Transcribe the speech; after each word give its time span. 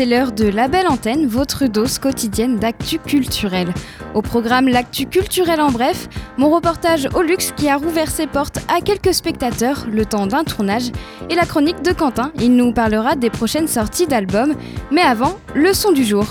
c'est 0.00 0.06
l'heure 0.06 0.32
de 0.32 0.48
La 0.48 0.66
Belle 0.66 0.88
Antenne, 0.88 1.26
votre 1.26 1.66
dose 1.66 1.98
quotidienne 1.98 2.56
d'actu 2.56 2.98
culturel. 2.98 3.68
Au 4.14 4.22
programme 4.22 4.66
L'actu 4.66 5.04
culturel 5.04 5.60
en 5.60 5.70
bref, 5.70 6.08
mon 6.38 6.48
reportage 6.48 7.06
au 7.14 7.20
luxe 7.20 7.52
qui 7.54 7.68
a 7.68 7.76
rouvert 7.76 8.10
ses 8.10 8.26
portes 8.26 8.60
à 8.74 8.80
quelques 8.80 9.12
spectateurs 9.12 9.86
le 9.92 10.06
temps 10.06 10.26
d'un 10.26 10.42
tournage 10.42 10.90
et 11.28 11.34
la 11.34 11.44
chronique 11.44 11.82
de 11.82 11.92
Quentin, 11.92 12.32
il 12.40 12.56
nous 12.56 12.72
parlera 12.72 13.14
des 13.14 13.28
prochaines 13.28 13.68
sorties 13.68 14.06
d'albums, 14.06 14.54
mais 14.90 15.02
avant, 15.02 15.38
le 15.54 15.74
son 15.74 15.92
du 15.92 16.02
jour. 16.02 16.24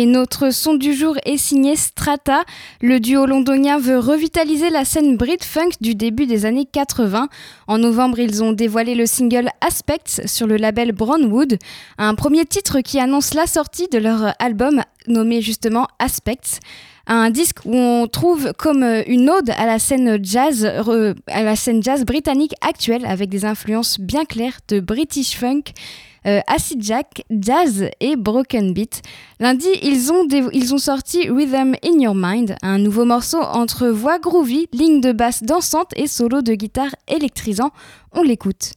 Et 0.00 0.06
notre 0.06 0.50
son 0.50 0.74
du 0.74 0.94
jour 0.94 1.16
est 1.24 1.38
signé 1.38 1.74
Strata. 1.74 2.44
Le 2.80 3.00
duo 3.00 3.26
londonien 3.26 3.80
veut 3.80 3.98
revitaliser 3.98 4.70
la 4.70 4.84
scène 4.84 5.16
Brit 5.16 5.38
Funk 5.42 5.70
du 5.80 5.96
début 5.96 6.26
des 6.26 6.46
années 6.46 6.66
80. 6.70 7.28
En 7.66 7.78
novembre, 7.78 8.20
ils 8.20 8.44
ont 8.44 8.52
dévoilé 8.52 8.94
le 8.94 9.06
single 9.06 9.48
Aspects 9.60 10.20
sur 10.24 10.46
le 10.46 10.56
label 10.56 10.92
Brownwood, 10.92 11.58
un 11.98 12.14
premier 12.14 12.44
titre 12.44 12.78
qui 12.78 13.00
annonce 13.00 13.34
la 13.34 13.48
sortie 13.48 13.88
de 13.88 13.98
leur 13.98 14.34
album 14.38 14.82
nommé 15.08 15.42
justement 15.42 15.88
Aspects 15.98 16.60
un 17.08 17.30
disque 17.30 17.64
où 17.64 17.74
on 17.74 18.06
trouve 18.06 18.52
comme 18.52 18.84
une 19.06 19.30
ode 19.30 19.50
à 19.56 19.64
la 19.64 19.78
scène 19.78 20.22
jazz, 20.22 20.64
à 21.26 21.42
la 21.42 21.56
scène 21.56 21.82
jazz 21.82 22.04
britannique 22.04 22.52
actuelle 22.60 23.06
avec 23.06 23.30
des 23.30 23.46
influences 23.46 23.98
bien 23.98 24.26
claires 24.26 24.58
de 24.68 24.78
British 24.78 25.36
funk 25.36 25.62
euh, 26.28 26.40
Acid 26.46 26.82
Jack, 26.82 27.24
Jazz 27.30 27.88
et 28.00 28.16
Broken 28.16 28.74
Beat. 28.74 29.02
Lundi, 29.40 29.68
ils 29.82 30.12
ont, 30.12 30.28
ils 30.52 30.74
ont 30.74 30.78
sorti 30.78 31.28
Rhythm 31.30 31.74
in 31.82 31.98
Your 31.98 32.14
Mind, 32.14 32.56
un 32.62 32.78
nouveau 32.78 33.04
morceau 33.04 33.38
entre 33.38 33.88
voix 33.88 34.18
groovy, 34.18 34.68
ligne 34.72 35.00
de 35.00 35.12
basse 35.12 35.42
dansante 35.42 35.92
et 35.96 36.06
solo 36.06 36.42
de 36.42 36.54
guitare 36.54 36.94
électrisant. 37.08 37.70
On 38.12 38.22
l'écoute. 38.22 38.72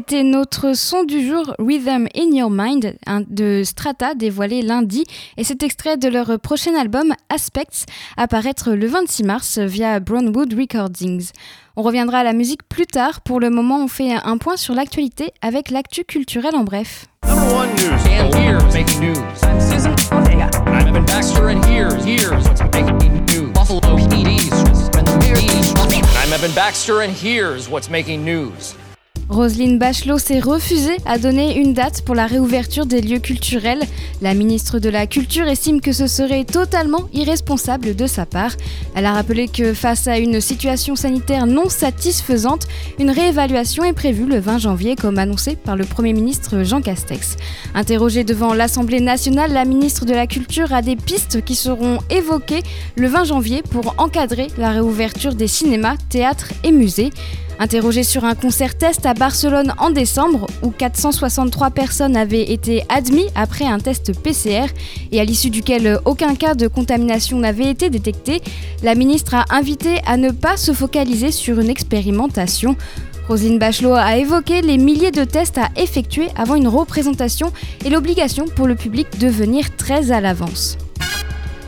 C'était 0.00 0.22
notre 0.22 0.74
son 0.74 1.04
du 1.04 1.26
jour 1.26 1.54
Rhythm 1.58 2.08
in 2.16 2.34
Your 2.34 2.48
Mind 2.50 2.96
de 3.28 3.60
Strata 3.62 4.14
dévoilé 4.14 4.62
lundi. 4.62 5.04
Et 5.36 5.44
cet 5.44 5.62
extrait 5.62 5.98
de 5.98 6.08
leur 6.08 6.40
prochain 6.40 6.74
album 6.74 7.12
Aspects 7.28 7.84
apparaître 8.16 8.72
le 8.72 8.86
26 8.86 9.24
mars 9.24 9.58
via 9.58 10.00
Brownwood 10.00 10.54
Recordings. 10.54 11.32
On 11.76 11.82
reviendra 11.82 12.20
à 12.20 12.24
la 12.24 12.32
musique 12.32 12.66
plus 12.66 12.86
tard. 12.86 13.20
Pour 13.20 13.40
le 13.40 13.50
moment, 13.50 13.84
on 13.84 13.88
fait 13.88 14.14
un 14.14 14.38
point 14.38 14.56
sur 14.56 14.74
l'actualité 14.74 15.32
avec 15.42 15.70
l'actu 15.70 16.04
culturel 16.04 16.56
en 16.56 16.64
bref. 16.64 17.04
Evan 26.32 26.54
Baxter, 26.54 27.02
and 27.02 27.12
here's 27.12 27.68
what's 27.68 27.90
making 27.90 28.24
news. 28.24 28.74
Roselyne 29.30 29.78
Bachelot 29.78 30.18
s'est 30.18 30.40
refusée 30.40 30.96
à 31.06 31.16
donner 31.16 31.56
une 31.56 31.72
date 31.72 32.02
pour 32.02 32.16
la 32.16 32.26
réouverture 32.26 32.84
des 32.84 33.00
lieux 33.00 33.20
culturels. 33.20 33.84
La 34.22 34.34
ministre 34.34 34.80
de 34.80 34.88
la 34.88 35.06
Culture 35.06 35.46
estime 35.46 35.80
que 35.80 35.92
ce 35.92 36.08
serait 36.08 36.42
totalement 36.42 37.08
irresponsable 37.12 37.94
de 37.94 38.08
sa 38.08 38.26
part. 38.26 38.56
Elle 38.96 39.06
a 39.06 39.12
rappelé 39.12 39.46
que 39.46 39.72
face 39.72 40.08
à 40.08 40.18
une 40.18 40.40
situation 40.40 40.96
sanitaire 40.96 41.46
non 41.46 41.68
satisfaisante, 41.68 42.66
une 42.98 43.10
réévaluation 43.10 43.84
est 43.84 43.92
prévue 43.92 44.26
le 44.26 44.40
20 44.40 44.58
janvier, 44.58 44.96
comme 44.96 45.16
annoncé 45.16 45.54
par 45.54 45.76
le 45.76 45.84
Premier 45.84 46.12
ministre 46.12 46.64
Jean 46.64 46.80
Castex. 46.80 47.36
Interrogée 47.76 48.24
devant 48.24 48.52
l'Assemblée 48.52 49.00
nationale, 49.00 49.52
la 49.52 49.64
ministre 49.64 50.06
de 50.06 50.12
la 50.12 50.26
Culture 50.26 50.74
a 50.74 50.82
des 50.82 50.96
pistes 50.96 51.44
qui 51.44 51.54
seront 51.54 51.98
évoquées 52.10 52.64
le 52.96 53.06
20 53.06 53.24
janvier 53.24 53.62
pour 53.62 53.94
encadrer 53.98 54.48
la 54.58 54.72
réouverture 54.72 55.36
des 55.36 55.46
cinémas, 55.46 55.94
théâtres 56.08 56.48
et 56.64 56.72
musées. 56.72 57.10
Interrogé 57.62 58.04
sur 58.04 58.24
un 58.24 58.34
concert 58.34 58.74
test 58.78 59.04
à 59.04 59.12
Barcelone 59.12 59.74
en 59.76 59.90
décembre, 59.90 60.46
où 60.62 60.70
463 60.70 61.70
personnes 61.70 62.16
avaient 62.16 62.50
été 62.50 62.82
admises 62.88 63.28
après 63.34 63.66
un 63.66 63.78
test 63.78 64.18
PCR 64.18 64.64
et 65.12 65.20
à 65.20 65.24
l'issue 65.24 65.50
duquel 65.50 65.98
aucun 66.06 66.34
cas 66.36 66.54
de 66.54 66.68
contamination 66.68 67.38
n'avait 67.38 67.68
été 67.68 67.90
détecté, 67.90 68.40
la 68.82 68.94
ministre 68.94 69.34
a 69.34 69.44
invité 69.50 70.00
à 70.06 70.16
ne 70.16 70.30
pas 70.30 70.56
se 70.56 70.72
focaliser 70.72 71.32
sur 71.32 71.60
une 71.60 71.68
expérimentation. 71.68 72.76
Roselyne 73.28 73.58
Bachelot 73.58 73.92
a 73.92 74.16
évoqué 74.16 74.62
les 74.62 74.78
milliers 74.78 75.10
de 75.10 75.24
tests 75.24 75.58
à 75.58 75.68
effectuer 75.76 76.28
avant 76.36 76.54
une 76.54 76.66
représentation 76.66 77.52
et 77.84 77.90
l'obligation 77.90 78.46
pour 78.46 78.68
le 78.68 78.74
public 78.74 79.06
de 79.18 79.28
venir 79.28 79.76
très 79.76 80.12
à 80.12 80.22
l'avance. 80.22 80.78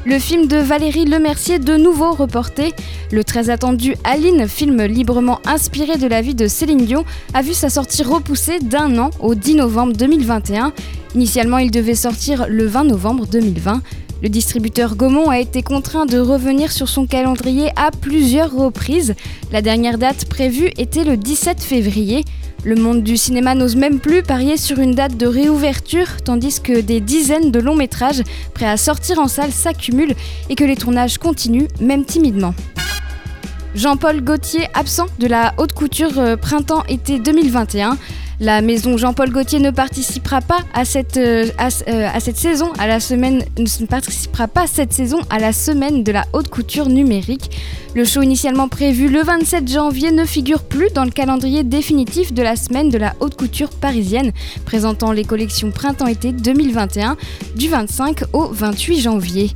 Le 0.04 0.18
film 0.18 0.48
de 0.48 0.56
Valérie 0.56 1.04
Lemercier, 1.04 1.60
de 1.60 1.76
nouveau 1.76 2.10
reporté. 2.10 2.72
Le 3.12 3.22
très 3.22 3.50
attendu 3.50 3.94
Aline, 4.02 4.48
film 4.48 4.82
librement 4.82 5.38
inspiré 5.46 5.96
de 5.96 6.08
la 6.08 6.20
vie 6.20 6.34
de 6.34 6.48
Céline 6.48 6.84
Dion, 6.84 7.04
a 7.34 7.42
vu 7.42 7.54
sa 7.54 7.70
sortie 7.70 8.02
repoussée 8.02 8.58
d'un 8.58 8.98
an 8.98 9.10
au 9.20 9.36
10 9.36 9.54
novembre 9.54 9.92
2021. 9.92 10.72
Initialement, 11.14 11.58
il 11.58 11.70
devait 11.70 11.94
sortir 11.94 12.46
le 12.48 12.66
20 12.66 12.84
novembre 12.84 13.26
2020. 13.28 13.80
Le 14.22 14.28
distributeur 14.28 14.94
Gaumont 14.94 15.30
a 15.30 15.40
été 15.40 15.62
contraint 15.62 16.06
de 16.06 16.18
revenir 16.18 16.70
sur 16.70 16.88
son 16.88 17.06
calendrier 17.06 17.70
à 17.74 17.90
plusieurs 17.90 18.52
reprises. 18.52 19.16
La 19.50 19.62
dernière 19.62 19.98
date 19.98 20.26
prévue 20.26 20.70
était 20.78 21.02
le 21.02 21.16
17 21.16 21.60
février. 21.60 22.24
Le 22.62 22.76
monde 22.76 23.02
du 23.02 23.16
cinéma 23.16 23.56
n'ose 23.56 23.74
même 23.74 23.98
plus 23.98 24.22
parier 24.22 24.56
sur 24.56 24.78
une 24.78 24.94
date 24.94 25.16
de 25.16 25.26
réouverture, 25.26 26.22
tandis 26.24 26.60
que 26.60 26.80
des 26.80 27.00
dizaines 27.00 27.50
de 27.50 27.58
longs 27.58 27.74
métrages 27.74 28.22
prêts 28.54 28.68
à 28.68 28.76
sortir 28.76 29.18
en 29.18 29.26
salle 29.26 29.50
s'accumulent 29.50 30.14
et 30.48 30.54
que 30.54 30.62
les 30.62 30.76
tournages 30.76 31.18
continuent, 31.18 31.66
même 31.80 32.04
timidement. 32.04 32.54
Jean-Paul 33.74 34.20
Gaultier, 34.20 34.68
absent 34.74 35.06
de 35.18 35.26
la 35.26 35.54
haute 35.56 35.72
couture 35.72 36.18
euh, 36.18 36.36
printemps-été 36.36 37.18
2021, 37.18 37.96
la 38.42 38.60
maison 38.60 38.96
Jean-Paul 38.96 39.30
Gaultier 39.30 39.60
ne 39.60 39.70
participera 39.70 40.40
pas 40.40 40.58
à 40.74 40.84
cette, 40.84 41.16
euh, 41.16 41.46
euh, 41.88 42.20
saison, 42.34 42.72
à 42.76 42.88
la 42.88 42.98
semaine, 42.98 43.44
ne 43.56 43.86
participera 43.86 44.48
pas 44.48 44.66
cette 44.66 44.92
saison 44.92 45.20
à 45.30 45.38
la 45.38 45.52
semaine 45.52 46.02
de 46.02 46.10
la 46.10 46.24
haute 46.32 46.48
couture 46.48 46.88
numérique. 46.88 47.56
Le 47.94 48.04
show 48.04 48.20
initialement 48.20 48.66
prévu 48.66 49.08
le 49.08 49.22
27 49.22 49.70
janvier 49.70 50.10
ne 50.10 50.24
figure 50.24 50.64
plus 50.64 50.90
dans 50.92 51.04
le 51.04 51.12
calendrier 51.12 51.62
définitif 51.62 52.32
de 52.32 52.42
la 52.42 52.56
semaine 52.56 52.88
de 52.88 52.98
la 52.98 53.14
haute 53.20 53.36
couture 53.36 53.70
parisienne, 53.70 54.32
présentant 54.64 55.12
les 55.12 55.24
collections 55.24 55.70
printemps-été 55.70 56.32
2021 56.32 57.16
du 57.54 57.68
25 57.68 58.24
au 58.32 58.48
28 58.48 59.00
janvier. 59.00 59.52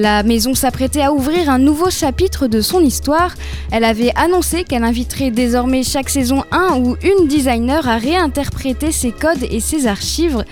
La 0.00 0.22
maison 0.22 0.54
s'apprêtait 0.54 1.02
à 1.02 1.12
ouvrir 1.12 1.50
un 1.50 1.58
nouveau 1.58 1.90
chapitre 1.90 2.46
de 2.46 2.60
son 2.60 2.80
histoire. 2.84 3.34
Elle 3.72 3.82
avait 3.82 4.12
annoncé 4.14 4.62
qu'elle 4.62 4.84
inviterait 4.84 5.32
désormais 5.32 5.82
chaque 5.82 6.08
saison 6.08 6.44
un 6.52 6.78
ou 6.78 6.96
une 7.02 7.26
designer 7.26 7.88
à 7.88 7.96
réinterpréter 7.96 8.92
ses 8.92 9.10
codes 9.10 9.42
et 9.50 9.58
ses 9.58 9.88
archives. 9.88 10.44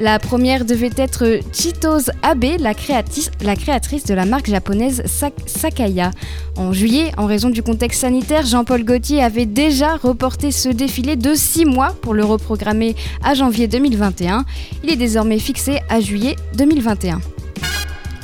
La 0.00 0.18
première 0.18 0.66
devait 0.66 0.90
être 0.98 1.40
Chitos 1.54 2.10
Abe, 2.22 2.58
la, 2.58 2.74
créatrice, 2.74 3.30
la 3.40 3.56
créatrice 3.56 4.04
de 4.04 4.12
la 4.12 4.26
marque 4.26 4.50
japonaise 4.50 5.02
Sakaya. 5.46 6.10
En 6.56 6.74
juillet, 6.74 7.12
en 7.16 7.24
raison 7.24 7.48
du 7.48 7.62
contexte 7.62 8.02
sanitaire, 8.02 8.44
Jean-Paul 8.44 8.84
Gaultier 8.84 9.24
avait 9.24 9.46
déjà 9.46 9.96
reporté 9.96 10.52
ce 10.52 10.68
défilé 10.68 11.16
de 11.16 11.32
6 11.32 11.64
mois 11.64 11.96
pour 12.02 12.12
le 12.12 12.26
reprogrammer 12.26 12.96
à 13.24 13.32
janvier 13.32 13.66
2021. 13.66 14.44
Il 14.84 14.90
est 14.90 14.96
désormais 14.96 15.38
fixé 15.38 15.78
à 15.88 16.00
juillet 16.00 16.36
2021. 16.58 17.18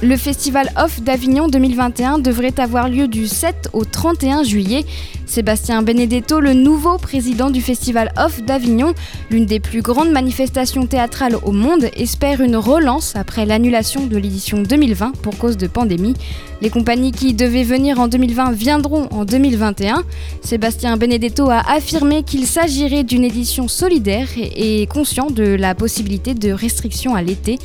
Le 0.02 0.19
Festival 0.19 0.70
Off 0.76 1.00
d'Avignon 1.00 1.48
2021 1.48 2.19
devrait 2.19 2.60
avoir 2.60 2.90
lieu 2.90 3.08
du 3.08 3.26
7 3.26 3.70
au 3.72 3.87
31 3.87 4.43
juillet. 4.43 4.84
Sébastien 5.25 5.81
Benedetto, 5.81 6.38
le 6.38 6.52
nouveau 6.52 6.98
président 6.98 7.48
du 7.48 7.62
Festival 7.62 8.12
Off 8.19 8.43
d'Avignon, 8.43 8.93
l'une 9.31 9.46
des 9.46 9.58
plus 9.58 9.81
grandes 9.81 10.10
manifestations 10.10 10.84
théâtrales 10.84 11.37
au 11.43 11.50
monde, 11.50 11.88
espère 11.96 12.43
une 12.43 12.56
relance 12.56 13.16
après 13.16 13.46
l'annulation 13.46 14.06
de 14.06 14.19
l'édition 14.19 14.60
2020 14.60 15.12
pour 15.22 15.38
cause 15.38 15.56
de 15.56 15.66
pandémie. 15.66 16.14
Les 16.60 16.69
compagnies 16.69 17.12
qui 17.12 17.32
devaient 17.32 17.64
venir 17.64 17.98
en 17.98 18.06
2020 18.06 18.52
viendront 18.52 19.08
en 19.10 19.25
2021. 19.25 20.05
Sébastien 20.43 20.98
Benedetto 20.98 21.48
a 21.48 21.60
affirmé 21.72 22.22
qu'il 22.22 22.46
s'agirait 22.46 23.03
d'une 23.05 23.24
édition 23.24 23.67
solidaire 23.67 24.29
et 24.36 24.86
conscient 24.88 25.31
de 25.31 25.43
la 25.43 25.74
possibilité 25.74 26.34
de 26.34 26.53
restrictions 26.53 27.15
à 27.15 27.22
l'été. 27.22 27.58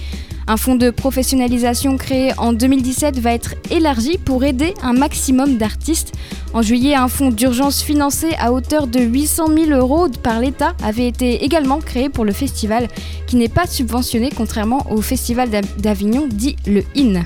Un 0.51 0.57
fonds 0.57 0.75
de 0.75 0.89
professionnalisation 0.89 1.95
créé 1.95 2.33
en 2.37 2.51
2017 2.51 3.19
va 3.19 3.31
être 3.31 3.55
élargi 3.69 4.17
pour 4.17 4.43
aider 4.43 4.73
un 4.83 4.91
maximum 4.91 5.55
d'artistes. 5.55 6.11
En 6.53 6.61
juillet, 6.61 6.93
un 6.93 7.07
fonds 7.07 7.29
d'urgence 7.29 7.81
financé 7.81 8.33
à 8.37 8.51
hauteur 8.51 8.87
de 8.87 8.99
800 8.99 9.47
000 9.47 9.71
euros 9.71 10.09
par 10.09 10.41
l'État 10.41 10.75
avait 10.83 11.07
été 11.07 11.45
également 11.45 11.79
créé 11.79 12.09
pour 12.09 12.25
le 12.25 12.33
festival, 12.33 12.89
qui 13.27 13.37
n'est 13.37 13.47
pas 13.47 13.65
subventionné 13.65 14.29
contrairement 14.35 14.85
au 14.91 15.01
festival 15.01 15.49
d'Avignon 15.77 16.27
dit 16.29 16.57
le 16.67 16.83
IN. 16.97 17.21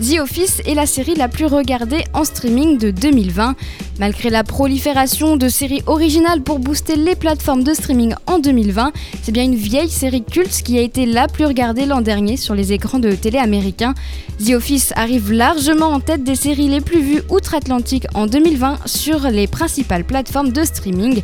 The 0.00 0.18
Office 0.20 0.60
est 0.66 0.74
la 0.74 0.86
série 0.86 1.14
la 1.14 1.28
plus 1.28 1.44
regardée 1.46 2.04
en 2.14 2.24
streaming 2.24 2.78
de 2.78 2.90
2020. 2.90 3.54
Malgré 4.00 4.30
la 4.30 4.42
prolifération 4.42 5.36
de 5.36 5.48
séries 5.48 5.82
originales 5.86 6.42
pour 6.42 6.58
booster 6.58 6.96
les 6.96 7.14
plateformes 7.14 7.62
de 7.62 7.74
streaming 7.74 8.14
en 8.26 8.38
2020, 8.38 8.92
c'est 9.22 9.32
bien 9.32 9.44
une 9.44 9.54
vieille 9.54 9.90
série 9.90 10.24
culte 10.24 10.62
qui 10.64 10.78
a 10.78 10.80
été 10.80 11.04
la 11.06 11.28
plus 11.28 11.44
regardée 11.44 11.84
l'an 11.84 12.00
dernier 12.00 12.36
sur 12.36 12.54
les 12.54 12.72
écrans 12.72 12.98
de 12.98 13.12
télé 13.12 13.38
américains. 13.38 13.94
The 14.44 14.54
Office 14.54 14.92
arrive 14.96 15.30
largement 15.30 15.88
en 15.88 16.00
tête 16.00 16.24
des 16.24 16.36
séries 16.36 16.68
les 16.68 16.80
plus 16.80 17.00
vues 17.00 17.22
outre-Atlantique 17.28 18.06
en 18.14 18.26
2020 18.26 18.78
sur 18.86 19.28
les 19.28 19.46
principales 19.46 20.04
plateformes 20.04 20.52
de 20.52 20.64
streaming. 20.64 21.22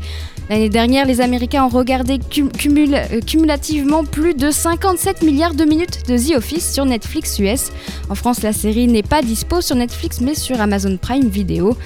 L'année 0.49 0.71
dernière, 0.71 1.05
les 1.05 1.21
Américains 1.21 1.65
ont 1.65 1.69
regardé 1.69 2.19
euh, 2.39 3.21
cumulativement 3.21 4.05
plus 4.05 4.35
de 4.35 4.51
57 4.51 5.23
milliards 5.23 5.55
de 5.55 5.65
minutes 5.65 6.09
de 6.09 6.17
The 6.17 6.37
Office 6.37 6.73
sur 6.73 6.87
Netflix 6.87 7.39
US. 7.39 7.71
En 8.09 8.15
France, 8.15 8.43
la 8.43 8.55
série 8.55 8.87
n'est 8.87 9.03
pas 9.03 9.21
dispo 9.21 9.61
sur 9.61 9.77
Netflix 9.77 10.21
mais 10.23 10.35
sur 10.35 10.59
Amazon 10.61 10.97
Prime 10.97 11.29
Video. 11.29 11.77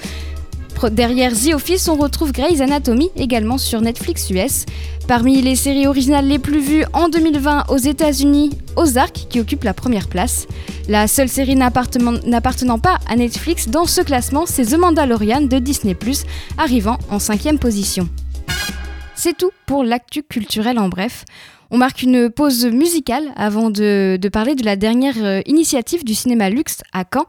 Derrière 0.91 1.31
The 1.31 1.53
Office, 1.53 1.87
on 1.87 1.95
retrouve 1.95 2.31
Grey's 2.31 2.59
Anatomy, 2.59 3.09
également 3.15 3.57
sur 3.57 3.81
Netflix 3.81 4.29
US. 4.31 4.65
Parmi 5.07 5.41
les 5.41 5.55
séries 5.55 5.87
originales 5.87 6.27
les 6.27 6.39
plus 6.39 6.59
vues 6.59 6.85
en 6.93 7.09
2020 7.09 7.65
aux 7.69 7.77
États-Unis, 7.77 8.51
Ozark, 8.75 9.27
qui 9.29 9.39
occupe 9.39 9.63
la 9.63 9.73
première 9.73 10.07
place. 10.07 10.47
La 10.89 11.07
seule 11.07 11.29
série 11.29 11.55
n'appartenant 11.55 12.79
pas 12.79 12.97
à 13.07 13.15
Netflix 13.15 13.69
dans 13.69 13.85
ce 13.85 14.01
classement, 14.01 14.45
c'est 14.45 14.65
The 14.65 14.77
Mandalorian 14.77 15.41
de 15.41 15.59
Disney, 15.59 15.95
arrivant 16.57 16.97
en 17.09 17.19
cinquième 17.19 17.59
position. 17.59 18.09
C'est 19.15 19.37
tout 19.37 19.51
pour 19.65 19.83
l'actu 19.83 20.21
culturel 20.23 20.77
en 20.79 20.89
bref. 20.89 21.23
On 21.71 21.77
marque 21.77 22.03
une 22.03 22.29
pause 22.29 22.65
musicale 22.65 23.31
avant 23.35 23.69
de, 23.71 24.19
parler 24.31 24.53
de 24.53 24.63
la 24.63 24.75
dernière 24.75 25.15
euh, 25.17 25.41
initiative 25.47 26.03
du 26.03 26.13
cinéma 26.13 26.49
luxe 26.49 26.81
à 26.93 27.03
Caen. 27.11 27.25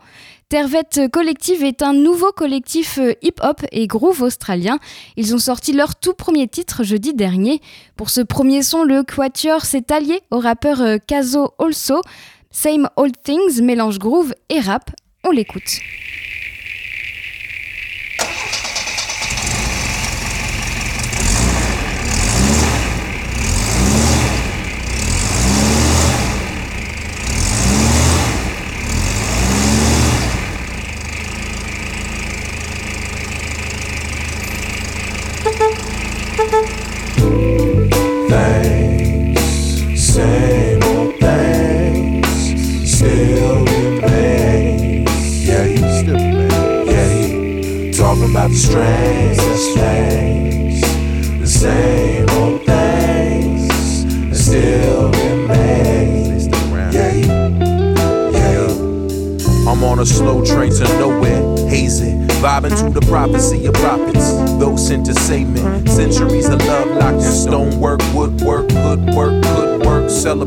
Tervette 0.51 1.01
Collective 1.11 1.65
est 1.65 1.83
un 1.83 1.95
nouveau 1.95 2.31
collectif 2.33 2.99
euh, 2.99 3.15
hip-hop 3.23 3.65
et 3.73 3.87
groove 3.87 4.23
australien. 4.23 4.79
Ils 5.17 5.35
ont 5.35 5.39
sorti 5.39 5.73
leur 5.73 5.97
tout 5.97 6.15
premier 6.15 6.47
titre 6.47 6.85
jeudi 6.85 7.15
dernier. 7.15 7.61
Pour 7.97 8.11
ce 8.11 8.21
premier 8.21 8.63
son, 8.63 8.83
le 8.83 9.03
Quatuor 9.03 9.65
s'est 9.65 9.91
allié 9.91 10.21
au 10.31 10.41
rappeur 10.41 10.83
Kazo 11.07 11.45
euh, 11.45 11.65
Also. 11.65 12.03
Same 12.51 12.89
Old 12.97 13.15
Things 13.23 13.63
mélange 13.63 13.99
groove 13.99 14.35
et 14.49 14.61
rap. 14.61 14.91
On 15.25 15.31
l'écoute. 15.31 15.81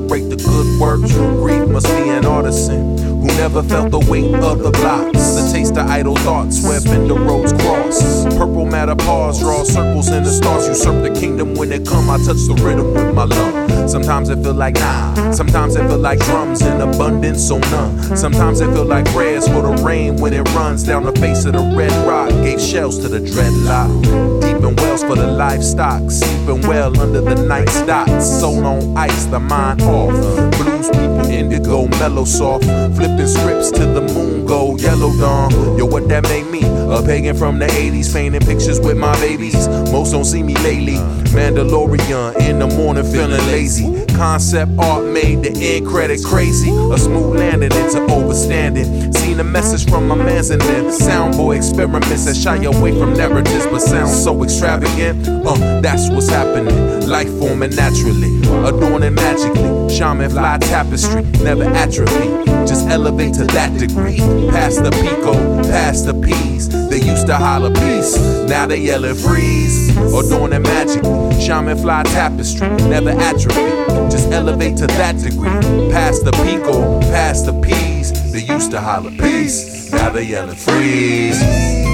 Celebrate 0.07 0.29
the 0.29 0.41
good 0.41 0.79
work. 0.79 1.01
you 1.01 1.17
grief 1.35 1.67
must 1.67 1.87
be 1.87 2.09
an 2.09 2.25
artisan 2.25 2.97
who 2.97 3.27
never 3.35 3.61
felt 3.61 3.91
the 3.91 3.99
weight 4.09 4.33
of 4.35 4.59
the 4.59 4.71
blocks. 4.71 5.35
The 5.35 5.49
taste 5.51 5.75
of 5.75 5.85
idle 5.89 6.15
thoughts 6.15 6.63
where 6.63 6.79
the 6.79 7.13
roads 7.13 7.51
cross. 7.51 8.23
Purple 8.37 8.65
matter 8.65 8.95
pause, 8.95 9.41
draw 9.41 9.65
circles 9.65 10.07
in 10.07 10.23
the 10.23 10.29
stars. 10.29 10.65
Usurp 10.69 11.03
the 11.03 11.19
kingdom 11.19 11.55
when 11.55 11.73
it 11.73 11.85
come. 11.85 12.09
I 12.09 12.17
touch 12.19 12.47
the 12.47 12.55
rhythm 12.63 12.93
with 12.93 13.13
my 13.13 13.25
lung. 13.25 13.89
Sometimes 13.89 14.29
it 14.29 14.41
feel 14.41 14.53
like 14.53 14.75
nah. 14.75 15.31
Sometimes 15.31 15.75
it 15.75 15.85
feel 15.87 15.97
like 15.97 16.19
drums 16.19 16.61
in 16.61 16.79
abundance, 16.79 17.45
so 17.45 17.57
none. 17.57 18.15
Sometimes 18.15 18.61
it 18.61 18.67
feel 18.67 18.85
like 18.85 19.03
grass 19.11 19.45
for 19.45 19.61
the 19.61 19.83
rain 19.83 20.15
when 20.15 20.31
it 20.31 20.47
runs 20.53 20.83
down 20.83 21.03
the 21.03 21.13
face 21.19 21.43
of 21.43 21.51
the 21.51 21.75
red 21.75 21.91
rock. 22.07 22.29
Gave 22.29 22.61
shells 22.61 22.97
to 22.99 23.09
the 23.09 23.19
dreadlock. 23.19 24.46
Deep 24.57 24.77
wells 24.77 25.03
for 25.03 25.15
the 25.15 25.27
livestock. 25.27 26.09
Sleeping 26.09 26.61
well 26.61 26.99
under 26.99 27.21
the 27.21 27.35
night 27.45 27.69
stocks. 27.69 28.25
Soul 28.25 28.65
on 28.65 28.97
ice, 28.97 29.25
the 29.25 29.39
mind 29.39 29.81
off. 29.83 30.11
Blues 30.57 30.89
people 30.89 31.29
indigo, 31.29 31.87
mellow 31.99 32.25
soft. 32.25 32.65
Flipping 32.65 33.27
scripts 33.27 33.71
to 33.71 33.85
the 33.85 34.01
moon, 34.01 34.45
go 34.45 34.75
yellow 34.77 35.15
dawn. 35.19 35.51
Yo, 35.77 35.85
what 35.85 36.07
that 36.09 36.23
make 36.23 36.47
me? 36.49 36.63
A 36.63 37.01
pagan 37.03 37.35
from 37.35 37.59
the 37.59 37.67
80s, 37.67 38.11
painting 38.13 38.41
pictures 38.41 38.79
with 38.79 38.97
my 38.97 39.13
babies. 39.19 39.67
Most 39.91 40.11
don't 40.11 40.25
see 40.25 40.41
me 40.41 40.55
lately. 40.55 40.95
Mandalorian 41.35 42.35
in 42.47 42.59
the 42.59 42.67
morning, 42.67 43.03
feeling 43.03 43.45
lazy. 43.47 44.06
Concept 44.17 44.71
art 44.79 45.05
made 45.05 45.43
the 45.43 45.51
end 45.61 45.85
credit 45.85 46.23
crazy. 46.25 46.71
A 46.71 46.97
smooth 46.97 47.37
landing 47.37 47.71
into 47.71 47.99
overstanding. 48.11 49.15
Seen 49.15 49.39
a 49.39 49.43
message 49.43 49.87
from 49.87 50.07
my 50.07 50.15
mans 50.15 50.49
and 50.49 50.59
then 50.63 50.85
soundboy 50.85 51.55
experiments 51.55 52.25
that 52.25 52.35
shy 52.35 52.55
away 52.63 52.97
from 52.97 53.13
narratives 53.13 53.67
but 53.67 53.79
sound 53.79 54.09
so 54.09 54.43
extravagant. 54.43 55.27
Uh, 55.27 55.81
that's 55.81 56.09
what's 56.09 56.29
happening. 56.29 57.07
Life 57.07 57.29
forming 57.37 57.75
naturally, 57.75 58.39
adorning 58.67 59.13
magically. 59.13 59.95
Shaman 59.95 60.31
fly 60.31 60.57
tapestry, 60.61 61.21
never 61.43 61.65
atrophy. 61.65 62.27
Just 62.65 62.87
elevate 62.87 63.35
to 63.35 63.43
that 63.45 63.77
degree. 63.77 64.17
Past 64.49 64.83
the 64.83 64.89
pico, 64.89 65.33
past 65.69 66.07
the 66.07 66.15
peas. 66.15 66.69
They 66.89 67.01
used 67.01 67.27
to 67.27 67.35
holler 67.35 67.71
peace, 67.71 68.17
now 68.49 68.65
they 68.65 68.79
yelling 68.79 69.13
freeze. 69.13 69.95
Adorning 69.95 70.63
magic, 70.63 71.03
shaman 71.39 71.77
fly 71.77 72.01
tapestry, 72.01 72.67
never 72.89 73.11
atrophy. 73.11 73.96
Just 74.17 74.31
elevate 74.31 74.75
to 74.77 74.87
that 74.87 75.15
degree. 75.19 75.91
Past 75.91 76.25
the 76.25 76.31
pico, 76.31 76.99
past 77.01 77.45
the 77.45 77.53
peas. 77.61 78.31
They 78.31 78.41
used 78.51 78.71
to 78.71 78.81
holler 78.81 79.11
peace, 79.11 79.91
now 79.91 80.09
they 80.09 80.23
yelling 80.23 80.55
freeze. 80.55 81.86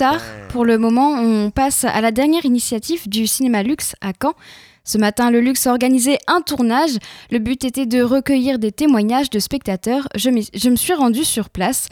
Tard. 0.00 0.22
Pour 0.48 0.64
le 0.64 0.78
moment, 0.78 1.10
on 1.10 1.50
passe 1.50 1.84
à 1.84 2.00
la 2.00 2.10
dernière 2.10 2.46
initiative 2.46 3.06
du 3.06 3.26
cinéma 3.26 3.62
Luxe 3.62 3.94
à 4.00 4.12
Caen. 4.18 4.32
Ce 4.82 4.96
matin, 4.96 5.30
le 5.30 5.40
Luxe 5.40 5.66
a 5.66 5.72
organisé 5.72 6.16
un 6.26 6.40
tournage. 6.40 6.96
Le 7.30 7.38
but 7.38 7.66
était 7.66 7.84
de 7.84 8.00
recueillir 8.00 8.58
des 8.58 8.72
témoignages 8.72 9.28
de 9.28 9.38
spectateurs. 9.38 10.08
Je, 10.14 10.30
je 10.54 10.70
me 10.70 10.76
suis 10.76 10.94
rendue 10.94 11.26
sur 11.26 11.50
place. 11.50 11.90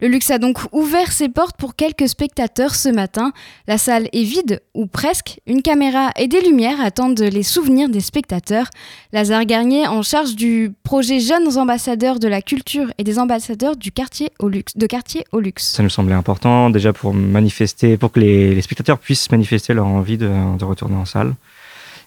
Le 0.00 0.08
Luxe 0.08 0.30
a 0.30 0.38
donc 0.38 0.58
ouvert 0.72 1.12
ses 1.12 1.28
portes 1.28 1.56
pour 1.58 1.76
quelques 1.76 2.08
spectateurs 2.08 2.74
ce 2.74 2.88
matin. 2.88 3.32
La 3.68 3.76
salle 3.76 4.08
est 4.14 4.22
vide, 4.22 4.62
ou 4.72 4.86
presque. 4.86 5.40
Une 5.46 5.60
caméra 5.60 6.10
et 6.16 6.26
des 6.26 6.40
lumières 6.40 6.80
attendent 6.80 7.20
les 7.20 7.42
souvenirs 7.42 7.90
des 7.90 8.00
spectateurs. 8.00 8.70
Lazare 9.12 9.44
Garnier, 9.44 9.86
en 9.86 10.00
charge 10.00 10.36
du 10.36 10.72
projet 10.84 11.20
Jeunes 11.20 11.58
ambassadeurs 11.58 12.18
de 12.18 12.28
la 12.28 12.40
culture 12.40 12.90
et 12.96 13.04
des 13.04 13.18
ambassadeurs 13.18 13.76
du 13.76 13.92
quartier 13.92 14.30
au 14.38 14.48
de 14.48 14.86
quartier 14.86 15.24
au 15.32 15.40
luxe. 15.40 15.72
Ça 15.72 15.82
nous 15.82 15.90
semblait 15.90 16.14
important 16.14 16.70
déjà 16.70 16.94
pour 16.94 17.12
manifester, 17.12 17.98
pour 17.98 18.10
que 18.10 18.20
les, 18.20 18.62
spectateurs 18.62 18.98
puissent 18.98 19.30
manifester 19.30 19.74
leur 19.74 19.86
envie 19.86 20.16
de, 20.16 20.30
retourner 20.64 20.96
en 20.96 21.04
salle. 21.04 21.34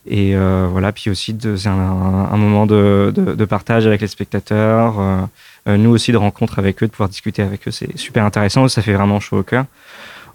Et 0.05 0.35
euh, 0.35 0.67
voilà, 0.69 0.91
puis 0.91 1.09
aussi 1.09 1.35
c'est 1.39 1.67
un, 1.67 2.37
moment 2.37 2.65
de, 2.65 3.45
partage 3.45 3.85
avec 3.85 4.01
les 4.01 4.07
spectateurs, 4.07 4.99
euh, 4.99 5.21
nous 5.65 5.89
aussi 5.91 6.11
de 6.11 6.17
rencontre 6.17 6.59
avec 6.59 6.83
eux, 6.83 6.87
de 6.87 6.91
pouvoir 6.91 7.09
discuter 7.09 7.41
avec 7.41 7.67
eux, 7.67 7.71
c'est 7.71 7.97
super 7.97 8.25
intéressant, 8.25 8.67
ça 8.67 8.81
fait 8.81 8.93
vraiment 8.93 9.19
chaud 9.19 9.39
au 9.39 9.43
cœur. 9.43 9.65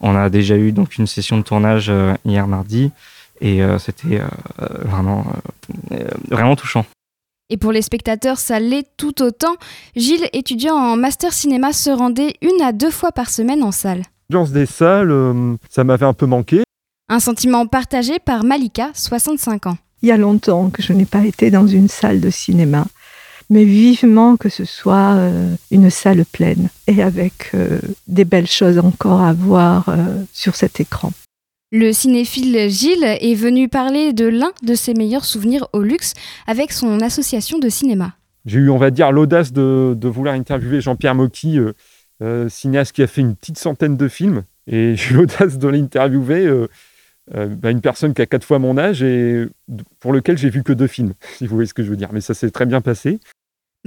On 0.01 0.15
a 0.17 0.31
déjà 0.31 0.57
eu 0.57 0.73
donc 0.73 0.97
une 0.97 1.07
session 1.07 1.39
de 1.39 1.43
tournage 1.43 1.89
euh, 1.91 2.15
hier 2.25 2.47
mardi 2.47 2.91
et 3.41 3.63
euh, 3.63 3.79
c'était 3.79 4.21
euh, 4.21 4.27
vraiment, 4.85 5.25
euh, 5.93 5.97
euh, 5.97 6.09
vraiment 6.29 6.57
touchant. 6.57 6.85
Et 7.51 7.57
pour 7.57 7.73
les 7.73 7.83
spectateurs, 7.83 8.39
ça 8.39 8.61
l'est 8.61 8.87
tout 8.97 9.23
autant. 9.23 9.57
Gilles, 9.97 10.29
étudiant 10.33 10.75
en 10.75 10.97
master 10.97 11.33
cinéma, 11.33 11.73
se 11.73 11.91
rendait 11.91 12.35
une 12.43 12.63
à 12.63 12.73
deux 12.73 12.91
fois 12.91 13.11
par 13.11 13.31
semaine 13.31 13.63
en 13.63 13.73
salle. 13.73 14.03
L'ambiance 14.31 14.53
des 14.53 14.67
salles, 14.67 15.11
euh, 15.11 15.55
ça 15.71 15.83
m'avait 15.85 16.05
un 16.07 16.13
peu 16.13 16.27
manqué. 16.27 16.63
Un 17.09 17.21
sentiment 17.21 17.67
partagé 17.67 18.19
par 18.19 18.45
Malika, 18.45 18.91
65 18.93 19.67
ans. 19.67 19.79
Il 20.03 20.09
y 20.09 20.13
a 20.13 20.19
longtemps 20.19 20.69
que 20.69 20.83
je 20.83 20.93
n'ai 20.93 21.07
pas 21.07 21.25
été 21.25 21.51
dans 21.51 21.67
une 21.67 21.89
salle 21.89 22.21
de 22.21 22.29
cinéma, 22.31 22.85
mais 23.51 23.65
vivement 23.65 24.37
que 24.37 24.49
ce 24.49 24.65
soit 24.65 25.15
euh, 25.17 25.55
une 25.71 25.91
salle 25.91 26.25
pleine 26.25 26.69
et 26.87 27.03
avec 27.03 27.51
euh, 27.55 27.81
des 28.07 28.25
belles 28.25 28.47
choses 28.47 28.79
encore 28.79 29.23
à 29.23 29.33
voir 29.33 29.89
euh, 29.89 30.23
sur 30.33 30.55
cet 30.55 30.81
écran. 30.81 31.13
Le 31.71 31.93
cinéphile 31.93 32.71
Gilles 32.71 33.05
est 33.05 33.35
venu 33.35 33.69
parler 33.69 34.13
de 34.13 34.27
l'un 34.27 34.53
de 34.63 34.75
ses 34.75 34.95
meilleurs 34.95 35.27
souvenirs 35.27 35.69
au 35.73 35.83
luxe 35.83 36.15
avec 36.47 36.73
son 36.73 37.01
association 37.01 37.59
de 37.59 37.69
cinéma. 37.69 38.15
J'ai 38.47 38.61
eu, 38.61 38.71
on 38.71 38.79
va 38.79 38.91
dire, 38.91 39.13
l'audace 39.13 39.53
de, 39.53 39.95
de 39.95 40.09
vouloir 40.09 40.35
interviewer 40.35 40.81
Jean-Pierre 40.81 41.15
Mocky, 41.15 41.59
euh, 41.59 41.75
euh, 42.21 42.49
cinéaste 42.49 42.93
qui 42.93 43.03
a 43.03 43.07
fait 43.07 43.21
une 43.21 43.37
petite 43.37 43.59
centaine 43.59 43.97
de 43.97 44.09
films. 44.09 44.45
Et 44.67 44.95
j'ai 44.97 45.15
eu 45.15 45.19
l'audace 45.19 45.59
de 45.59 45.69
l'interviewer, 45.69 46.47
euh, 46.47 46.69
euh, 47.35 47.47
bah, 47.47 47.71
une 47.71 47.81
personne 47.81 48.15
qui 48.15 48.23
a 48.23 48.27
quatre 48.27 48.45
fois 48.45 48.59
mon 48.59 48.79
âge 48.79 49.03
et 49.03 49.47
pour 50.01 50.13
lequel 50.13 50.39
j'ai 50.39 50.51
vu 50.51 50.63
que 50.63 50.73
deux 50.73 50.87
films, 50.87 51.13
si 51.37 51.47
vous 51.47 51.55
voyez 51.57 51.69
ce 51.69 51.75
que 51.75 51.83
je 51.83 51.91
veux 51.91 51.97
dire. 51.97 52.13
Mais 52.13 52.21
ça 52.21 52.35
s'est 52.35 52.51
très 52.51 52.67
bien 52.67 52.81
passé. 52.81 53.21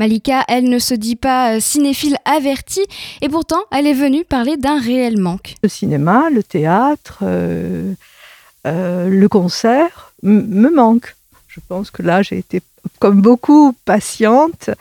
Malika, 0.06 0.44
elle 0.48 0.64
ne 0.68 0.80
se 0.80 0.96
dit 0.96 1.16
pas 1.16 1.54
euh, 1.54 1.60
cinéphile 1.60 2.18
avertie 2.26 2.84
et 3.22 3.30
pourtant 3.30 3.62
elle 3.72 3.86
est 3.86 3.94
venue 3.94 4.26
parler 4.26 4.58
d'un 4.58 4.80
réel 4.80 5.20
manque. 5.20 5.54
Le 5.62 5.70
cinéma, 5.70 6.32
le 6.32 6.42
théâtre, 6.42 7.20
euh, 7.22 7.94
euh, 8.66 9.08
le 9.10 9.30
concert 9.30 10.12
me 10.24 10.70
manquent. 10.74 11.16
Je 11.48 11.60
pense 11.68 11.92
que 11.92 12.02
là, 12.02 12.24
j'ai 12.24 12.40
été, 12.40 12.64
comme 12.98 13.22
beaucoup, 13.22 13.76
patiente. 13.86 14.72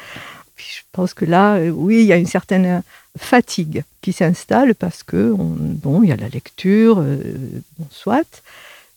Je 0.56 0.80
pense 0.90 1.12
que 1.12 1.26
là, 1.26 1.58
oui, 1.70 1.96
il 2.00 2.06
y 2.06 2.14
a 2.14 2.16
une 2.16 2.24
certaine 2.38 2.82
fatigue 3.18 3.84
qui 4.00 4.14
s'installe 4.14 4.74
parce 4.74 5.02
que, 5.02 5.34
on- 5.38 5.54
bon, 5.58 6.02
il 6.02 6.08
y 6.08 6.12
a 6.12 6.16
la 6.16 6.30
lecture, 6.30 6.96
bon, 6.96 7.86
soit. 7.90 8.42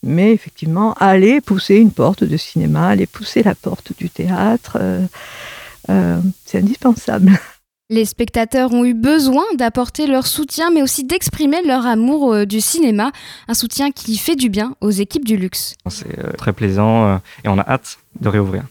Mais 0.04 0.32
effectivement, 0.32 0.94
aller 1.02 1.42
pousser 1.42 1.76
une 1.76 1.92
porte 1.92 2.24
de 2.24 2.38
cinéma, 2.38 2.88
aller 2.88 3.08
pousser 3.08 3.44
la 3.44 3.56
porte 3.56 3.92
du 3.98 4.10
théâtre, 4.10 4.78
euh, 5.90 6.20
c'est 6.46 6.60
indispensable. 6.60 7.32
Les 7.90 8.06
spectateurs 8.06 8.74
ont 8.74 8.86
eu 8.86 8.94
besoin 8.94 9.44
d'apporter 9.56 10.08
leur 10.08 10.26
soutien, 10.26 10.72
mais 10.72 10.82
aussi 10.82 11.04
d'exprimer 11.04 11.62
leur 11.64 11.86
amour 11.86 12.34
euh, 12.34 12.46
du 12.46 12.62
cinéma, 12.62 13.12
un 13.48 13.54
soutien 13.54 13.92
qui 13.92 14.18
fait 14.18 14.36
du 14.36 14.50
bien 14.50 14.76
aux 14.82 14.90
équipes 14.90 15.26
du 15.26 15.38
luxe. 15.38 15.76
C'est 15.90 16.18
euh, 16.18 16.32
très 16.38 16.54
plaisant 16.54 17.06
euh, 17.06 17.18
et 17.44 17.50
on 17.50 17.60
a 17.60 17.70
hâte 17.70 18.00
de 18.20 18.30
réouvrir. 18.30 18.64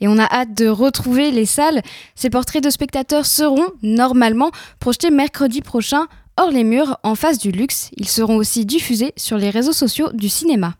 Et 0.00 0.08
on 0.08 0.18
a 0.18 0.24
hâte 0.24 0.52
de 0.54 0.68
retrouver 0.68 1.30
les 1.30 1.46
salles. 1.46 1.80
Ces 2.16 2.28
portraits 2.28 2.62
de 2.62 2.68
spectateurs 2.68 3.24
seront, 3.24 3.68
normalement, 3.82 4.50
projetés 4.78 5.10
mercredi 5.10 5.62
prochain 5.62 6.06
hors 6.36 6.50
les 6.50 6.64
murs, 6.64 6.98
en 7.02 7.14
face 7.14 7.38
du 7.38 7.52
luxe. 7.52 7.90
Ils 7.96 8.08
seront 8.08 8.36
aussi 8.36 8.66
diffusés 8.66 9.14
sur 9.16 9.38
les 9.38 9.48
réseaux 9.48 9.72
sociaux 9.72 10.10
du 10.12 10.28
cinéma. 10.28 10.74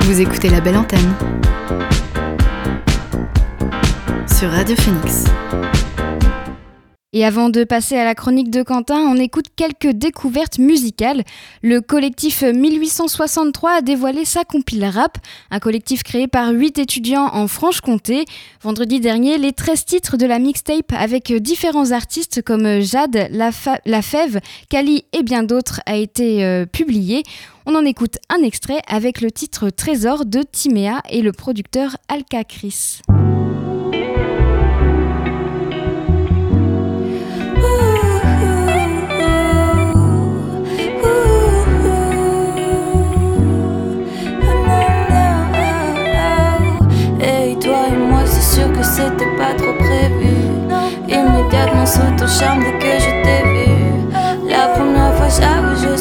Vous 0.00 0.20
écoutez 0.20 0.48
la 0.48 0.60
belle 0.60 0.76
antenne 0.76 1.14
sur 4.34 4.50
Radio 4.50 4.74
Phoenix. 4.74 5.24
Et 7.12 7.24
avant 7.24 7.50
de 7.50 7.62
passer 7.62 7.96
à 7.96 8.04
la 8.04 8.16
chronique 8.16 8.50
de 8.50 8.64
Quentin, 8.64 8.98
on 8.98 9.16
écoute 9.16 9.46
quelques 9.54 9.94
découvertes 9.94 10.58
musicales. 10.58 11.22
Le 11.62 11.80
collectif 11.80 12.42
1863 12.42 13.70
a 13.70 13.80
dévoilé 13.82 14.24
sa 14.24 14.44
compile 14.44 14.84
rap, 14.86 15.18
un 15.52 15.60
collectif 15.60 16.02
créé 16.02 16.26
par 16.26 16.50
8 16.50 16.78
étudiants 16.78 17.28
en 17.32 17.46
Franche-Comté. 17.46 18.24
Vendredi 18.62 18.98
dernier, 18.98 19.38
les 19.38 19.52
13 19.52 19.84
titres 19.84 20.16
de 20.16 20.26
la 20.26 20.40
mixtape 20.40 20.92
avec 20.98 21.32
différents 21.32 21.92
artistes 21.92 22.42
comme 22.42 22.80
Jade, 22.80 23.28
La, 23.30 23.52
Fève, 24.02 24.40
Kali 24.68 25.04
et 25.12 25.22
bien 25.22 25.44
d'autres 25.44 25.80
a 25.86 25.94
été 25.94 26.44
euh, 26.44 26.66
publié. 26.66 27.22
On 27.66 27.76
en 27.76 27.84
écoute 27.84 28.16
un 28.28 28.42
extrait 28.42 28.80
avec 28.88 29.20
le 29.20 29.30
titre 29.30 29.70
Trésor 29.70 30.24
de 30.26 30.42
Timéa 30.42 31.02
et 31.08 31.22
le 31.22 31.30
producteur 31.30 31.96
Alka 32.08 32.42
Chris. 32.42 33.00
C'était 48.94 49.36
pas 49.36 49.54
trop 49.54 49.74
prévu. 49.78 50.34
Immédiatement 51.08 51.86
sous 51.86 52.10
ton 52.16 52.28
charme 52.28 52.62
dès 52.62 52.78
que 52.78 52.92
je 53.00 53.10
t'ai 53.24 53.42
vu. 53.52 54.48
La 54.48 54.68
première 54.68 55.12
fois, 55.16 55.28
j'avoue, 55.28 55.76
je 55.82 55.93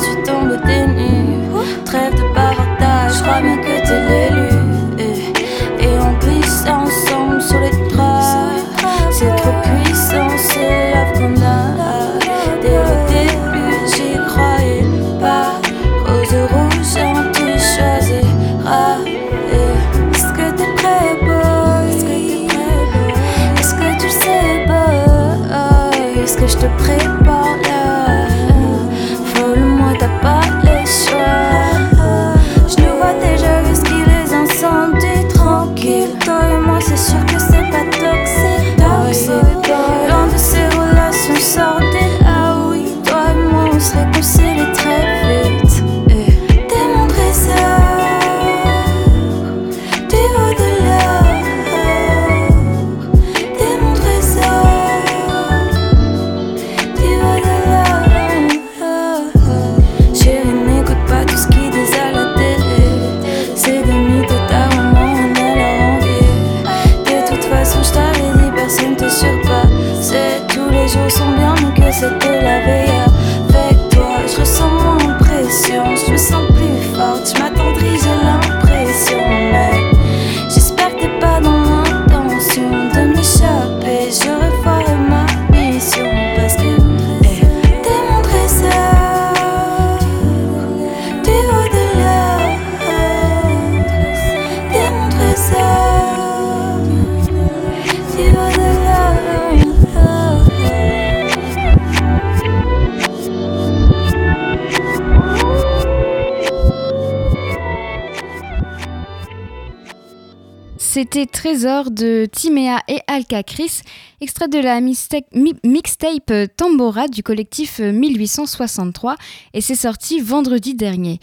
C'était 110.94 111.26
Trésor 111.26 111.90
de 111.90 112.28
Timéa 112.32 112.78
et 112.88 113.00
Alka 113.08 113.42
Chris, 113.42 113.80
extrait 114.22 114.48
de 114.48 114.60
la 114.60 114.80
mixtape 114.80 115.26
mi- 115.34 115.56
mixtape 115.66 116.32
Tambora 116.56 117.08
du 117.08 117.24
collectif 117.24 117.80
1863 117.80 119.16
et 119.56 119.62
c'est 119.62 119.74
sorti 119.74 120.20
vendredi 120.20 120.76
dernier. 120.76 121.20